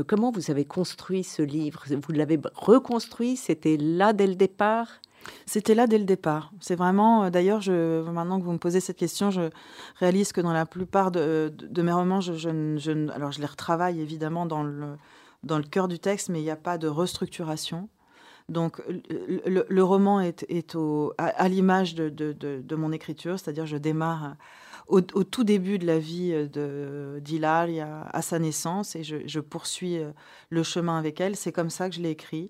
comment 0.08 0.32
vous 0.32 0.50
avez 0.50 0.66
construit 0.66 1.24
ce 1.24 1.44
livre? 1.44 1.84
Vous 1.88 2.12
l'avez 2.12 2.40
reconstruit? 2.56 3.36
C'était 3.36 3.78
là 3.78 4.12
dès 4.12 4.26
le 4.26 4.36
départ? 4.36 4.88
C'était 5.46 5.76
là 5.76 5.86
dès 5.86 6.00
le 6.00 6.06
départ. 6.06 6.52
C'est 6.60 6.76
vraiment, 6.76 7.30
d'ailleurs, 7.30 7.62
je, 7.62 8.02
maintenant 8.10 8.40
que 8.40 8.46
vous 8.46 8.54
me 8.54 8.58
posez 8.58 8.80
cette 8.80 8.98
question, 8.98 9.30
je 9.30 9.52
réalise 9.98 10.32
que 10.32 10.42
dans 10.42 10.54
la 10.54 10.66
plupart 10.66 11.12
de, 11.12 11.54
mes 11.78 11.92
romans, 11.92 12.20
je, 12.20 12.34
je, 12.34 13.12
alors 13.12 13.32
je 13.32 13.42
les 13.42 13.46
retravaille 13.46 14.02
évidemment 14.02 14.48
dans 14.48 14.64
le, 14.64 14.96
dans 15.44 15.58
le 15.58 15.64
cœur 15.64 15.88
du 15.88 16.00
texte, 16.00 16.30
mais 16.30 16.40
il 16.40 16.44
n'y 16.44 16.52
a 16.52 16.56
pas 16.56 16.78
de 16.78 16.88
restructuration. 16.88 17.90
Donc 18.50 18.82
le, 18.88 19.82
roman 19.82 20.20
est, 20.22 20.44
à, 21.18 21.48
l'image 21.50 21.94
de, 21.94 22.76
mon 22.76 22.92
écriture, 22.92 23.40
c'est-à-dire 23.40 23.68
je 23.68 23.78
démarre 23.78 24.38
au, 24.88 25.02
tout 25.02 25.44
début 25.44 25.78
de 25.78 25.86
la 25.86 26.00
vie 26.00 26.34
d'Hilal, 27.22 28.06
à 28.12 28.22
sa 28.24 28.40
naissance, 28.40 28.96
et 28.96 29.04
je, 29.04 29.40
poursuis 29.40 30.00
le 30.50 30.64
chemin 30.64 30.98
avec 30.98 31.22
elle. 31.22 31.36
C'est 31.36 31.52
comme 31.52 31.70
ça 31.70 31.90
que 31.90 31.96
je 31.96 32.02
l'ai 32.02 32.10
écrit. 32.10 32.50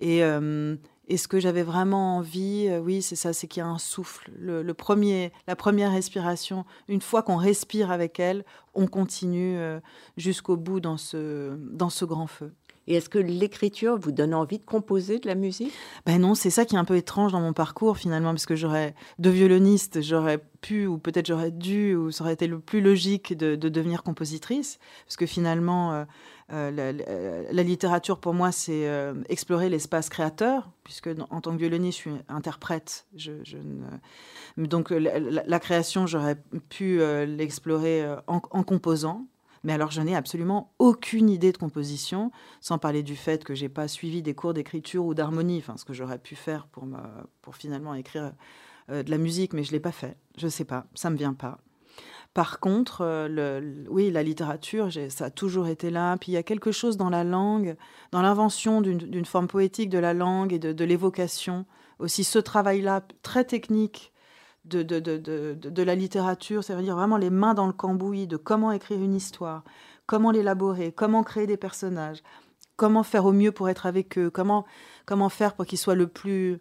Et, 0.00 0.22
euh, 0.22 0.76
et 1.08 1.16
ce 1.16 1.28
que 1.28 1.38
j'avais 1.38 1.62
vraiment 1.62 2.16
envie, 2.16 2.66
euh, 2.68 2.80
oui, 2.80 3.02
c'est 3.02 3.16
ça, 3.16 3.32
c'est 3.32 3.46
qu'il 3.46 3.60
y 3.60 3.64
a 3.64 3.68
un 3.68 3.78
souffle. 3.78 4.30
Le, 4.38 4.72
premier, 4.72 5.32
la 5.46 5.56
première 5.56 5.92
respiration, 5.92 6.64
une 6.88 7.02
fois 7.02 7.22
qu'on 7.22 7.36
respire 7.36 7.90
avec 7.90 8.18
elle, 8.18 8.44
on 8.74 8.86
continue 8.86 9.58
euh, 9.58 9.80
jusqu'au 10.16 10.56
bout 10.56 10.80
dans 10.80 10.96
ce, 10.96 11.56
dans 11.58 11.90
ce 11.90 12.04
grand 12.04 12.26
feu. 12.26 12.52
Et 12.86 12.94
est-ce 12.96 13.08
que 13.08 13.18
l'écriture 13.18 13.98
vous 13.98 14.12
donne 14.12 14.34
envie 14.34 14.58
de 14.58 14.64
composer 14.64 15.18
de 15.18 15.26
la 15.26 15.34
musique? 15.34 15.72
Ben 16.04 16.20
non, 16.20 16.34
c'est 16.34 16.50
ça 16.50 16.64
qui 16.64 16.74
est 16.74 16.78
un 16.78 16.84
peu 16.84 16.96
étrange 16.96 17.32
dans 17.32 17.40
mon 17.40 17.52
parcours 17.52 17.96
finalement, 17.96 18.30
parce 18.30 18.46
que 18.46 18.56
j'aurais, 18.56 18.94
de 19.18 19.30
violoniste, 19.30 20.02
j'aurais 20.02 20.38
pu, 20.60 20.86
ou 20.86 20.98
peut-être 20.98 21.26
j'aurais 21.26 21.50
dû, 21.50 21.94
ou 21.94 22.10
ça 22.10 22.24
aurait 22.24 22.34
été 22.34 22.46
le 22.46 22.58
plus 22.58 22.80
logique 22.80 23.36
de, 23.36 23.56
devenir 23.56 24.02
compositrice, 24.02 24.78
parce 25.06 25.16
que 25.16 25.26
finalement, 25.26 25.92
euh, 25.92 26.04
euh, 26.52 27.50
la, 27.50 27.62
littérature 27.62 28.18
pour 28.18 28.34
moi, 28.34 28.52
c'est 28.52 28.86
euh, 28.86 29.14
explorer 29.28 29.68
l'espace 29.70 30.08
créateur, 30.10 30.70
puisque 30.82 31.08
en 31.30 31.40
tant 31.40 31.52
que 31.52 31.58
violoniste, 31.58 31.98
je 31.98 32.02
suis 32.02 32.20
interprète. 32.28 33.06
Donc 34.58 34.90
la, 34.90 35.60
création, 35.60 36.06
j'aurais 36.06 36.36
pu 36.68 36.98
l'explorer 37.26 38.04
en 38.26 38.40
composant. 38.40 39.26
Mais 39.64 39.72
alors, 39.72 39.90
je 39.90 40.02
n'ai 40.02 40.14
absolument 40.14 40.72
aucune 40.78 41.30
idée 41.30 41.50
de 41.50 41.56
composition, 41.56 42.30
sans 42.60 42.78
parler 42.78 43.02
du 43.02 43.16
fait 43.16 43.44
que 43.44 43.54
j'ai 43.54 43.70
pas 43.70 43.88
suivi 43.88 44.22
des 44.22 44.34
cours 44.34 44.54
d'écriture 44.54 45.04
ou 45.04 45.14
d'harmonie, 45.14 45.58
enfin, 45.58 45.76
ce 45.78 45.86
que 45.86 45.94
j'aurais 45.94 46.18
pu 46.18 46.36
faire 46.36 46.66
pour, 46.66 46.84
me, 46.84 46.98
pour 47.40 47.56
finalement 47.56 47.94
écrire 47.94 48.32
euh, 48.90 49.02
de 49.02 49.10
la 49.10 49.18
musique, 49.18 49.54
mais 49.54 49.64
je 49.64 49.72
l'ai 49.72 49.80
pas 49.80 49.92
fait. 49.92 50.16
Je 50.36 50.48
sais 50.48 50.66
pas, 50.66 50.86
ça 50.94 51.08
me 51.08 51.16
vient 51.16 51.32
pas. 51.32 51.58
Par 52.34 52.60
contre, 52.60 53.02
euh, 53.02 53.84
oui, 53.88 54.10
la 54.10 54.22
littérature, 54.22 54.90
ça 55.08 55.26
a 55.26 55.30
toujours 55.30 55.68
été 55.68 55.88
là. 55.90 56.16
Puis 56.18 56.32
il 56.32 56.34
y 56.34 56.38
a 56.38 56.42
quelque 56.42 56.72
chose 56.72 56.96
dans 56.96 57.08
la 57.08 57.22
langue, 57.22 57.76
dans 58.10 58.22
l'invention 58.22 58.80
d'une 58.80 59.24
forme 59.24 59.46
poétique 59.46 59.88
de 59.88 59.98
la 59.98 60.14
langue 60.14 60.52
et 60.52 60.58
de 60.58 60.84
l'évocation. 60.84 61.64
Aussi 62.00 62.24
ce 62.24 62.40
travail-là, 62.40 63.02
très 63.22 63.44
technique, 63.44 64.12
de, 64.64 64.82
de, 64.82 64.98
de, 64.98 65.56
de 65.60 65.82
la 65.82 65.94
littérature, 65.94 66.64
c'est-à-dire 66.64 66.96
vraiment 66.96 67.16
les 67.16 67.30
mains 67.30 67.54
dans 67.54 67.66
le 67.66 67.72
cambouis 67.72 68.26
de 68.26 68.36
comment 68.36 68.72
écrire 68.72 68.98
une 69.00 69.14
histoire, 69.14 69.62
comment 70.06 70.30
l'élaborer, 70.30 70.92
comment 70.92 71.22
créer 71.22 71.46
des 71.46 71.56
personnages, 71.56 72.22
comment 72.76 73.02
faire 73.02 73.26
au 73.26 73.32
mieux 73.32 73.52
pour 73.52 73.68
être 73.68 73.86
avec 73.86 74.18
eux, 74.18 74.30
comment, 74.30 74.64
comment 75.06 75.28
faire 75.28 75.54
pour 75.54 75.66
qu'ils 75.66 75.78
soient 75.78 75.94
le 75.94 76.06
plus, 76.06 76.60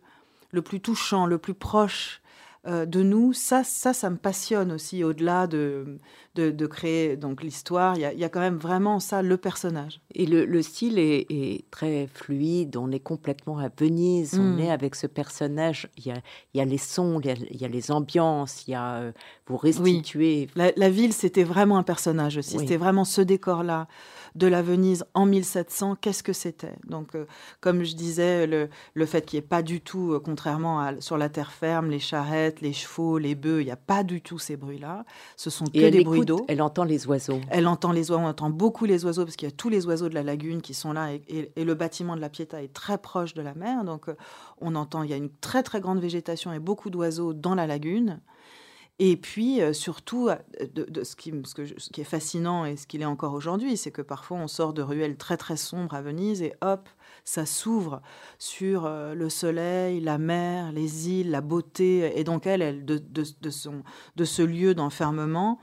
le 0.52 0.62
plus 0.62 0.82
touchant, 0.82 1.26
le 1.26 1.38
plus 1.38 1.54
proche 1.54 2.22
euh, 2.66 2.86
de 2.86 3.04
nous, 3.04 3.34
ça, 3.34 3.66
ça, 3.66 3.92
ça 3.92 4.10
me 4.10 4.16
passionne 4.16 4.72
aussi, 4.72 5.04
au-delà 5.04 5.48
de, 5.48 5.98
de, 6.36 6.66
créer 6.66 7.18
donc 7.18 7.44
l'histoire. 7.44 7.98
Il 7.98 8.02
y, 8.02 8.24
a, 8.24 8.30
quand 8.30 8.40
même 8.40 8.56
vraiment 8.56 9.02
ça, 9.02 9.22
le 9.22 9.36
personnage. 9.36 10.00
Et 10.16 10.26
le, 10.26 10.62
style 10.62 10.98
est, 10.98 11.66
très 11.72 12.08
fluide, 12.08 12.78
on 12.78 12.90
est 12.92 13.02
complètement 13.02 13.60
à 13.60 13.68
Venise, 13.78 14.40
on 14.40 14.56
mm. 14.56 14.60
est 14.60 14.72
avec 14.72 14.96
ce 14.96 15.08
personnage. 15.08 15.90
Il 15.98 16.06
y 16.06 16.12
a, 16.12 16.22
il 16.54 16.60
y 16.60 16.62
a 16.62 16.66
les 16.66 16.78
sons, 16.78 17.20
il 17.20 17.60
y 17.60 17.66
a, 17.66 17.68
les 17.68 17.92
ambiances, 17.92 18.66
il 18.66 18.72
y 18.72 18.76
a, 18.76 18.96
euh, 18.96 19.12
vous 19.48 19.58
restituez. 19.58 20.48
La, 20.56 20.90
ville, 20.90 21.12
c'était 21.12 21.44
vraiment 21.44 21.78
un 21.78 21.84
personnage 21.84 22.38
aussi, 22.38 22.60
c'était 22.60 22.78
vraiment 22.78 23.04
ce 23.04 23.20
décor-là 23.20 23.88
de 24.36 24.48
la 24.48 24.62
Venise 24.62 25.06
en 25.14 25.26
1700, 25.26 25.98
qu'est-ce 26.02 26.24
que 26.24 26.34
c'était? 26.34 26.76
Donc, 26.88 27.16
euh, 27.16 27.26
comme 27.62 27.84
je 27.84 27.96
disais, 27.96 28.48
le, 28.48 28.70
le 28.94 29.06
fait 29.06 29.26
qu'il 29.26 29.40
n'y 29.40 29.46
ait 29.46 29.48
pas 29.48 29.62
du 29.62 29.82
tout, 29.82 30.14
euh, 30.14 30.20
contrairement 30.20 30.80
à 30.80 31.00
sur 31.02 31.18
la 31.18 31.30
terre 31.30 31.52
ferme, 31.52 31.90
les 31.90 32.00
charrettes, 32.00 32.62
les 32.62 32.74
chevaux, 32.74 33.18
les 33.18 33.36
bœufs, 33.36 33.62
il 33.62 33.66
n'y 33.66 33.72
a 33.72 33.76
pas 33.76 34.04
du 34.04 34.22
tout 34.22 34.40
ces 34.40 34.58
bruits-là. 34.58 35.06
Ce 35.38 35.50
sont 35.50 35.66
que 35.66 35.90
des 35.90 36.04
bruits 36.04 36.26
d'eau. 36.26 36.46
Elle 36.48 36.62
entend 36.62 36.84
les 36.84 37.08
oiseaux. 37.08 37.42
Elle 37.50 37.68
entend 37.68 37.92
les 37.92 38.12
oiseaux, 38.12 38.24
on 38.24 38.28
entend 38.28 38.50
beaucoup 38.50 38.86
les 38.86 39.06
oiseaux 39.06 39.24
parce 39.24 39.36
qu'il 39.36 39.48
y 39.48 39.52
a 39.52 39.56
tous 39.56 39.70
les 39.70 39.86
oiseaux 39.86 40.10
de 40.10 40.16
la 40.16 40.24
lagune 40.24 40.62
qui 40.62 40.74
sont 40.74 40.94
là 40.94 41.14
et, 41.14 41.52
le 41.56 41.74
bâtiment 41.76 42.16
de 42.16 42.22
la 42.22 42.30
Pietà 42.30 42.62
est 42.62 42.74
très 42.74 42.98
proche 42.98 43.34
de 43.34 43.42
la 43.42 43.54
mer. 43.54 43.84
Donc, 43.84 44.10
euh, 44.10 44.16
on 44.60 44.76
entend, 44.76 45.04
il 45.04 45.10
y 45.10 45.14
a 45.14 45.18
une 45.18 45.30
très 45.30 45.64
très 45.64 45.80
grande 45.80 46.00
végétation 46.00 46.54
et 46.54 46.60
beaucoup 46.60 46.90
d'oiseaux 46.90 47.34
dans 47.34 47.56
la 47.56 47.68
lagune. 47.68 48.20
Et 49.06 49.18
puis, 49.18 49.62
euh, 49.62 49.74
surtout, 49.74 50.30
euh, 50.30 50.38
ce, 51.04 51.18
qui, 51.18 51.32
est 52.00 52.04
fascinant 52.06 52.64
et 52.64 52.78
ce 52.78 52.88
qu'il 52.88 53.02
est 53.02 53.06
encore 53.06 53.34
aujourd'hui, 53.34 53.76
c'est 53.76 53.92
que 53.92 54.02
parfois 54.02 54.38
on 54.38 54.48
sort 54.48 54.72
de 54.72 54.82
ruelles 54.82 55.18
très 55.18 55.36
très 55.36 55.58
sombres 55.58 55.94
à 55.94 56.02
Venise 56.02 56.42
et 56.42 56.54
hop, 56.62 56.88
ça 57.26 57.46
s'ouvre 57.46 58.02
sur 58.40 58.86
euh, 58.86 59.14
le 59.14 59.28
soleil, 59.28 60.00
la 60.00 60.18
mer, 60.18 60.72
les 60.72 61.10
îles, 61.10 61.32
la 61.32 61.42
beauté. 61.42 62.18
Et 62.18 62.24
donc, 62.24 62.48
elle, 62.48 62.86
de 62.86 64.24
ce 64.24 64.42
lieu 64.42 64.74
d'enfermement, 64.74 65.60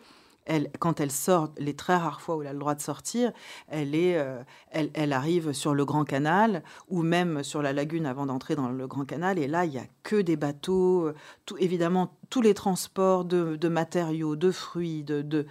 quand 0.78 1.00
elle 1.00 1.10
sort, 1.10 1.50
les 1.58 1.74
très 1.74 1.96
rares 1.96 2.20
fois 2.20 2.36
où 2.36 2.42
elle 2.42 2.48
a 2.48 2.52
le 2.52 2.58
droit 2.58 2.74
de 2.74 2.80
sortir, 2.80 3.32
elle, 3.68 3.94
est, 3.94 4.16
euh, 4.16 4.42
elle, 4.70 5.12
arrive 5.12 5.52
sur 5.52 5.74
le 5.74 5.84
Grand 5.84 6.04
Canal 6.04 6.62
ou 6.88 7.02
même 7.02 7.42
sur 7.42 7.62
la 7.62 7.72
lagune 7.72 8.06
avant 8.06 8.26
d'entrer 8.26 8.56
dans 8.56 8.68
le 8.68 8.86
Grand 8.86 9.04
Canal. 9.04 9.38
Et 9.38 9.46
là, 9.46 9.64
il 9.64 9.72
n'y 9.72 9.78
a 9.78 9.86
que 10.02 10.20
des 10.20 10.36
bateaux, 10.36 11.06
euh, 11.06 11.14
tout, 11.46 11.56
évidemment, 11.58 12.16
tous 12.30 12.42
les 12.42 12.54
transports 12.54 13.24
de, 13.24 13.68
matériaux, 13.68 14.36
de 14.36 14.50
fruits, 14.50 15.04
de, 15.04 15.46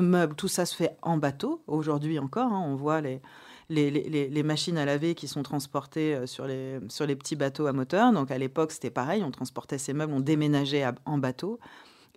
meubles, 0.00 0.34
tout 0.34 0.48
ça 0.48 0.66
se 0.66 0.74
fait 0.74 0.96
en 1.02 1.16
bateau. 1.16 1.62
Aujourd'hui 1.66 2.18
encore, 2.18 2.52
hein, 2.52 2.62
on 2.66 2.76
voit 2.76 3.00
les, 3.00 4.42
machines 4.42 4.78
à 4.78 4.84
laver 4.84 5.14
qui 5.14 5.28
sont 5.28 5.42
transportées 5.42 6.14
euh, 6.14 6.26
sur 6.26 6.46
les 6.46 7.16
petits 7.16 7.36
bateaux 7.36 7.66
à 7.66 7.72
moteur. 7.72 8.12
Donc 8.12 8.30
à 8.30 8.38
l'époque, 8.38 8.72
c'était 8.72 8.90
pareil, 8.90 9.22
on 9.22 9.30
transportait 9.30 9.78
ces 9.78 9.94
meubles, 9.94 10.12
on 10.12 10.20
déménageait 10.20 10.84
en 11.06 11.18
bateau. 11.18 11.58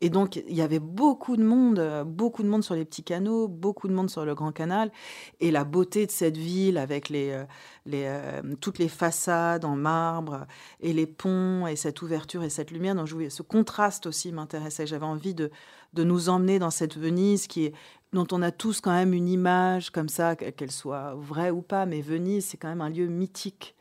Et 0.03 0.09
donc, 0.09 0.35
il 0.35 0.53
y 0.53 0.61
avait 0.61 0.81
beaucoup 0.81 1.37
de 1.37 1.43
monde, 1.45 1.79
euh, 1.79 2.03
beaucoup 2.03 2.43
de 2.43 2.49
monde 2.49 2.61
sur 2.61 2.75
les 2.75 2.83
petits 2.83 3.05
canaux, 3.05 3.47
beaucoup 3.47 3.87
de 3.87 3.93
monde 3.93 4.09
sur 4.09 4.25
le 4.25 4.35
Grand 4.35 4.51
Canal. 4.51 4.91
Et 5.39 5.49
la 5.49 5.63
beauté 5.63 6.05
de 6.05 6.11
cette 6.11 6.35
ville 6.35 6.77
avec 6.77 7.09
euh, 7.09 7.45
euh, 7.93 8.41
toutes 8.59 8.79
les 8.79 8.89
façades 8.89 9.63
en 9.63 9.77
marbre 9.77 10.45
et 10.81 10.91
les 10.91 11.07
ponts 11.07 11.67
et 11.67 11.77
cette 11.77 12.01
ouverture 12.01 12.43
et 12.43 12.49
cette 12.49 12.71
lumière. 12.71 12.95
Donc, 12.95 13.07
ce 13.07 13.41
contraste 13.43 14.05
aussi 14.05 14.33
m'intéressait. 14.33 14.85
J'avais 14.85 15.05
envie 15.05 15.33
de, 15.33 15.51
de 15.93 16.03
nous 16.03 16.27
emmener 16.27 16.59
dans 16.59 16.69
cette 16.69 16.97
Venise 16.97 17.47
qui 17.47 17.67
est 17.67 17.73
dont 18.11 18.27
on 18.31 18.41
a 18.41 18.51
tous 18.51 18.81
quand 18.81 18.91
même 18.91 19.13
une 19.13 19.29
image 19.29 19.89
comme 19.89 20.09
ça, 20.09 20.35
qu'elle 20.35 20.69
soit 20.69 21.15
vraie 21.15 21.49
ou 21.49 21.61
pas, 21.61 21.87
mais 21.87 22.01
Venise, 22.01 22.45
c'est 22.45 22.57
quand 22.57 22.67
même 22.67 22.81
un 22.81 22.89
lieu 22.89 23.07
mythique. 23.07 23.73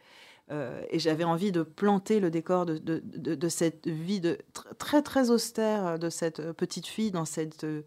Euh, 0.50 0.82
et 0.90 0.98
j'avais 0.98 1.24
envie 1.24 1.52
de 1.52 1.62
planter 1.62 2.20
le 2.20 2.30
décor 2.30 2.66
de, 2.66 2.78
de, 2.78 3.48
cette 3.48 3.86
vie 3.86 4.20
de, 4.20 4.38
très 4.76 5.00
très 5.00 5.30
austère 5.30 5.98
de 5.98 6.10
cette 6.10 6.52
petite 6.52 6.86
fille 6.86 7.12
dans 7.12 7.24
cette 7.24 7.64
euh, 7.64 7.82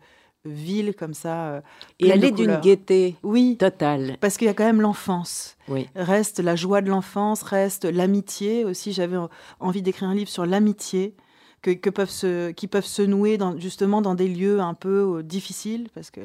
ville 0.45 0.95
comme 0.95 1.13
ça. 1.13 1.47
Euh, 1.47 1.61
et 1.99 2.07
elle 2.07 2.23
est 2.23 2.31
d'une 2.31 2.59
gaieté 2.61 3.17
oui, 3.23 3.57
totale. 3.57 4.17
Parce 4.21 4.37
qu'il 4.37 4.47
y 4.47 4.49
a 4.49 4.53
quand 4.53 4.65
même 4.65 4.81
l'enfance. 4.81 5.57
Oui. 5.67 5.89
Reste 5.95 6.39
la 6.39 6.55
joie 6.55 6.81
de 6.81 6.89
l'enfance, 6.89 7.43
reste 7.43 7.85
l'amitié 7.85 8.63
aussi. 8.63 8.93
J'avais 8.93 9.17
envie 9.59 9.81
d'écrire 9.81 10.07
un 10.07 10.15
livre 10.15 10.29
sur 10.29 10.45
l'amitié 10.45 11.13
que, 11.61 11.89
peuvent 11.89 12.09
se, 12.09 12.51
qui 12.51 12.67
peuvent 12.67 12.85
se 12.85 13.01
nouer 13.01 13.37
dans, 13.37 13.57
justement 13.59 14.01
dans 14.01 14.15
des 14.15 14.27
lieux 14.27 14.61
un 14.61 14.75
peu 14.75 15.23
difficiles, 15.23 15.89
parce 15.95 16.11
que 16.11 16.21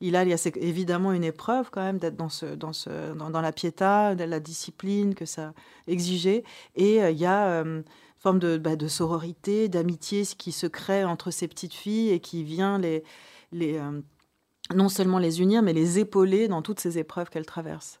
il 0.00 0.16
a, 0.16 0.24
il 0.24 0.30
y 0.30 0.32
a 0.32 0.50
évidemment 0.56 1.12
une 1.12 1.24
épreuve 1.24 1.70
quand 1.70 1.82
même 1.82 1.98
d'être 1.98 2.16
dans, 2.16 2.28
ce, 2.28 2.46
dans, 2.46 2.72
ce, 2.72 3.14
dans, 3.14 3.40
la 3.40 3.52
piéta, 3.52 4.14
de 4.14 4.24
la 4.24 4.40
discipline 4.40 5.14
que 5.14 5.24
ça 5.24 5.54
exigeait. 5.86 6.44
Et 6.74 6.98
il 6.98 7.18
y 7.18 7.26
a 7.26 7.60
une 7.62 7.84
forme 8.18 8.38
de, 8.38 8.58
bah, 8.58 8.76
de 8.76 8.88
sororité, 8.88 9.68
d'amitié 9.68 10.24
qui 10.36 10.52
se 10.52 10.66
crée 10.66 11.04
entre 11.04 11.30
ces 11.30 11.48
petites 11.48 11.74
filles 11.74 12.10
et 12.10 12.20
qui 12.20 12.44
vient 12.44 12.78
les, 12.78 13.04
les, 13.52 13.80
non 14.74 14.88
seulement 14.88 15.18
les 15.18 15.40
unir, 15.40 15.62
mais 15.62 15.72
les 15.72 15.98
épauler 15.98 16.48
dans 16.48 16.62
toutes 16.62 16.80
ces 16.80 16.98
épreuves 16.98 17.30
qu'elles 17.30 17.46
traversent. 17.46 18.00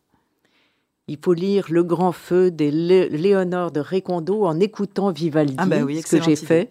Il 1.08 1.18
faut 1.22 1.34
lire 1.34 1.66
Le 1.70 1.84
Grand 1.84 2.10
Feu 2.10 2.50
des 2.50 2.72
Léonore 2.72 3.70
de 3.70 3.78
Récondo 3.78 4.44
en 4.44 4.58
écoutant 4.58 5.12
Vivaldi, 5.12 5.54
ah 5.56 5.66
bah 5.66 5.78
ce 5.78 6.16
que 6.16 6.22
j'ai 6.22 6.34
fait. 6.34 6.68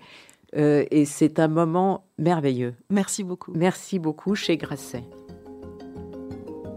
Euh, 0.55 0.85
et 0.91 1.05
c'est 1.05 1.39
un 1.39 1.47
moment 1.47 2.05
merveilleux. 2.17 2.75
Merci 2.89 3.23
beaucoup. 3.23 3.51
Merci 3.55 3.99
beaucoup 3.99 4.35
chez 4.35 4.57
Grasset. 4.57 5.03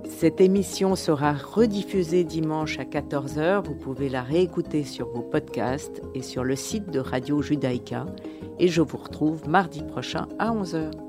Cette 0.08 0.40
émission 0.40 0.96
sera 0.96 1.32
rediffusée 1.32 2.24
dimanche 2.24 2.78
à 2.80 2.84
14h. 2.84 3.64
Vous 3.64 3.76
pouvez 3.76 4.08
la 4.08 4.22
réécouter 4.22 4.82
sur 4.82 5.08
vos 5.10 5.22
podcasts 5.22 6.02
et 6.14 6.22
sur 6.22 6.42
le 6.42 6.56
site 6.56 6.90
de 6.90 6.98
Radio 6.98 7.40
Judaïka. 7.40 8.06
Et 8.58 8.66
je 8.66 8.82
vous 8.82 8.96
retrouve 8.96 9.48
mardi 9.48 9.84
prochain 9.84 10.26
à 10.40 10.50
11h. 10.50 11.07